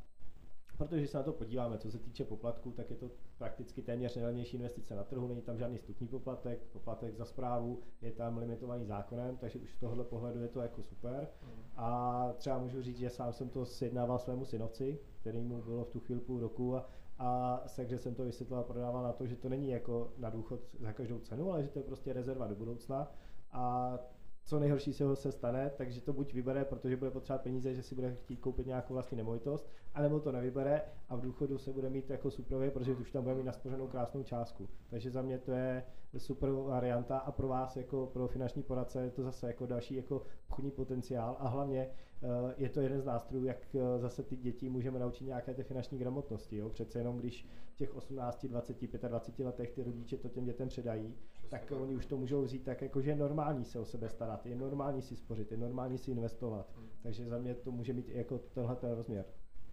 [0.78, 4.56] protože se na to podíváme, co se týče poplatků, tak je to prakticky téměř nejlevnější
[4.56, 9.36] investice na trhu, není tam žádný stupní poplatek, poplatek za zprávu je tam limitovaný zákonem,
[9.36, 11.28] takže už z tohohle pohledu je to jako super.
[11.76, 15.90] A třeba můžu říct, že sám jsem to sjednával svému synovci, který mu bylo v
[15.90, 16.86] tu chvíli půl roku a,
[17.18, 20.60] a takže jsem to vysvětlil a prodával na to, že to není jako na důchod
[20.80, 23.12] za každou cenu, ale že to je prostě rezerva do budoucna.
[23.52, 23.98] A
[24.44, 27.82] co nejhorší se ho se stane, takže to buď vybere, protože bude potřebovat peníze, že
[27.82, 31.90] si bude chtít koupit nějakou vlastní nemovitost, anebo to nevybere a v důchodu se bude
[31.90, 34.68] mít jako suprově, protože už tam bude mít naspořenou krásnou částku.
[34.90, 35.84] Takže za mě to je
[36.18, 40.22] super varianta a pro vás jako pro finanční poradce je to zase jako další jako
[40.48, 41.90] obchodní potenciál a hlavně
[42.24, 45.62] Eh, je to jeden z nástrojů, jak eh, zase ty děti můžeme naučit nějaké ty
[45.62, 46.56] finanční gramotnosti.
[46.56, 46.68] Jo?
[46.68, 51.14] Přece jenom když v těch 18, 20, 25 letech ty rodiče to těm dětem předají,
[51.48, 54.46] tak oni už to můžou vzít tak, jako že je normální se o sebe starat,
[54.46, 56.66] je normální si spořit, je normální si investovat.
[56.76, 56.88] Hmm.
[57.02, 59.24] Takže za mě to může mít i jako tenhle ten rozměr.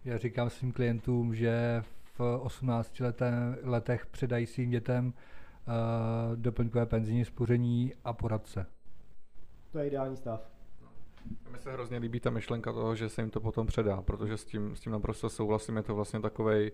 [0.04, 1.82] Já říkám svým klientům, že
[2.18, 3.02] v 18
[3.62, 8.66] letech předají svým dětem uh, doplňkové penzijní spoření a poradce.
[9.72, 10.50] To je ideální stav.
[11.50, 14.44] Mně se hrozně líbí ta myšlenka toho, že se jim to potom předá, protože s
[14.44, 16.72] tím, s tím naprosto souhlasím, je to vlastně takovej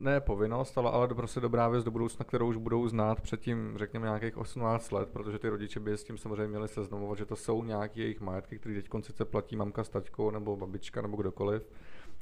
[0.00, 4.06] ne povinnost, ale, ale prostě dobrá věc do budoucna, kterou už budou znát předtím, řekněme,
[4.06, 7.64] nějakých 18 let, protože ty rodiče by s tím samozřejmě měli seznamovat, že to jsou
[7.64, 11.68] nějaké jejich majetky, které teď sice platí mamka s taťkou nebo babička nebo kdokoliv,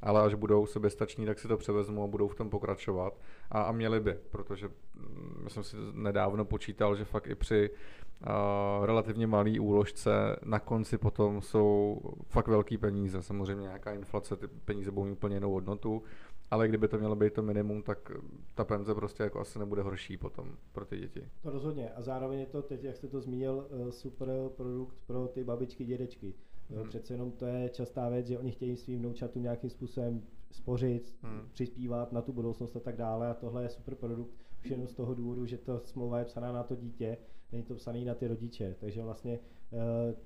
[0.02, 3.18] ale až budou soběstační, tak si to převezmou a budou v tom pokračovat.
[3.50, 8.86] A, a měli by, protože mm, jsem si nedávno počítal, že fakt i při uh,
[8.86, 13.22] relativně malý úložce na konci potom jsou fakt velký peníze.
[13.22, 16.02] Samozřejmě nějaká inflace, ty peníze budou mít úplně jinou hodnotu,
[16.50, 18.12] ale kdyby to mělo být to minimum, tak
[18.54, 21.28] ta penze prostě jako asi nebude horší potom pro ty děti.
[21.42, 21.90] To rozhodně.
[21.90, 25.84] A zároveň je to teď, jak jste to zmínil, eh, super produkt pro ty babičky,
[25.84, 26.34] dědečky.
[26.70, 26.88] Jo, hmm.
[26.88, 31.48] Přece jenom to je častá věc, že oni chtějí svým vnoučatům nějakým způsobem spořit, hmm.
[31.52, 34.34] přispívat na tu budoucnost a tak dále a tohle je super produkt
[34.64, 37.16] už jenom z toho důvodu, že to smlouva je psaná na to dítě,
[37.52, 39.38] není to psaný na ty rodiče, takže vlastně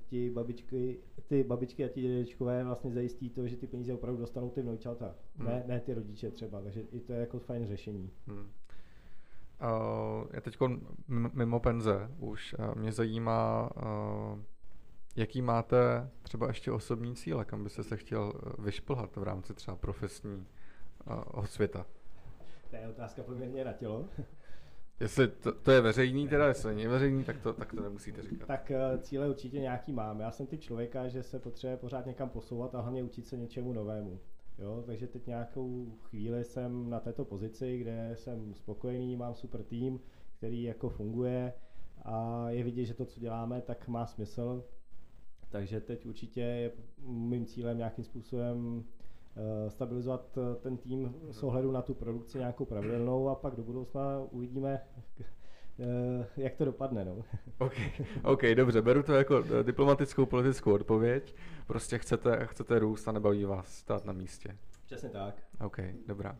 [0.07, 4.51] ti babičky, ty babičky a ti dědečkové vlastně zajistí to, že ty peníze opravdu dostanou
[4.51, 5.49] ty vnoučata, hmm.
[5.49, 8.11] ne, ne ty rodiče třeba, takže i to je jako fajn řešení.
[8.27, 8.39] Hmm.
[9.63, 10.57] Uh, já teď
[11.09, 14.41] mimo penze už uh, mě zajímá, uh,
[15.17, 20.47] jaký máte třeba ještě osobní cíle, kam byste se chtěl vyšplhat v rámci třeba profesní
[21.37, 21.87] uh, světa?
[22.71, 24.05] To je otázka poměrně na tělo.
[25.01, 28.47] Jestli to, to je veřejný, teda jestli není veřejný, tak to, tak to nemusíte říkat.
[28.47, 30.21] Tak uh, cíle určitě nějaký mám.
[30.21, 33.73] Já jsem ty člověka, že se potřebuje pořád někam posouvat a hlavně učit se něčemu
[33.73, 34.21] novému.
[34.59, 40.01] Jo, takže teď nějakou chvíli jsem na této pozici, kde jsem spokojený, mám super tým,
[40.37, 41.53] který jako funguje
[42.05, 44.65] a je vidět, že to, co děláme, tak má smysl.
[45.49, 46.73] Takže teď určitě je
[47.07, 49.02] mým cílem nějakým způsobem Eh,
[49.69, 54.03] stabilizovat eh, ten tým s ohledu na tu produkci nějakou pravidelnou a pak do budoucna
[54.31, 54.81] uvidíme,
[56.37, 57.05] jak to dopadne.
[57.05, 57.17] No.
[57.59, 57.73] OK,
[58.25, 61.35] OK, dobře, beru to jako diplomatickou politickou odpověď.
[61.67, 64.57] Prostě chcete, chcete růst a nebaví vás stát na místě.
[64.87, 65.43] Přesně tak.
[65.65, 65.77] OK,
[66.07, 66.37] dobrá.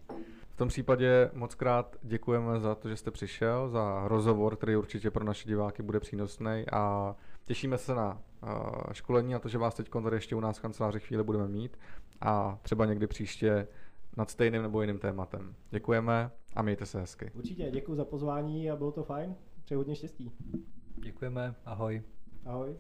[0.51, 5.11] V tom případě moc krát děkujeme za to, že jste přišel, za rozhovor, který určitě
[5.11, 9.75] pro naše diváky bude přínosný a těšíme se na uh, školení a to, že vás
[9.75, 11.79] teď tady ještě u nás v kanceláři chvíli budeme mít
[12.21, 13.69] a třeba někdy příště
[14.17, 15.55] nad stejným nebo jiným tématem.
[15.71, 17.31] Děkujeme a mějte se hezky.
[17.35, 19.35] Určitě, děkuji za pozvání a bylo to fajn.
[19.65, 20.33] Přeji hodně štěstí.
[20.97, 22.03] Děkujeme, ahoj.
[22.47, 22.77] Ahoj.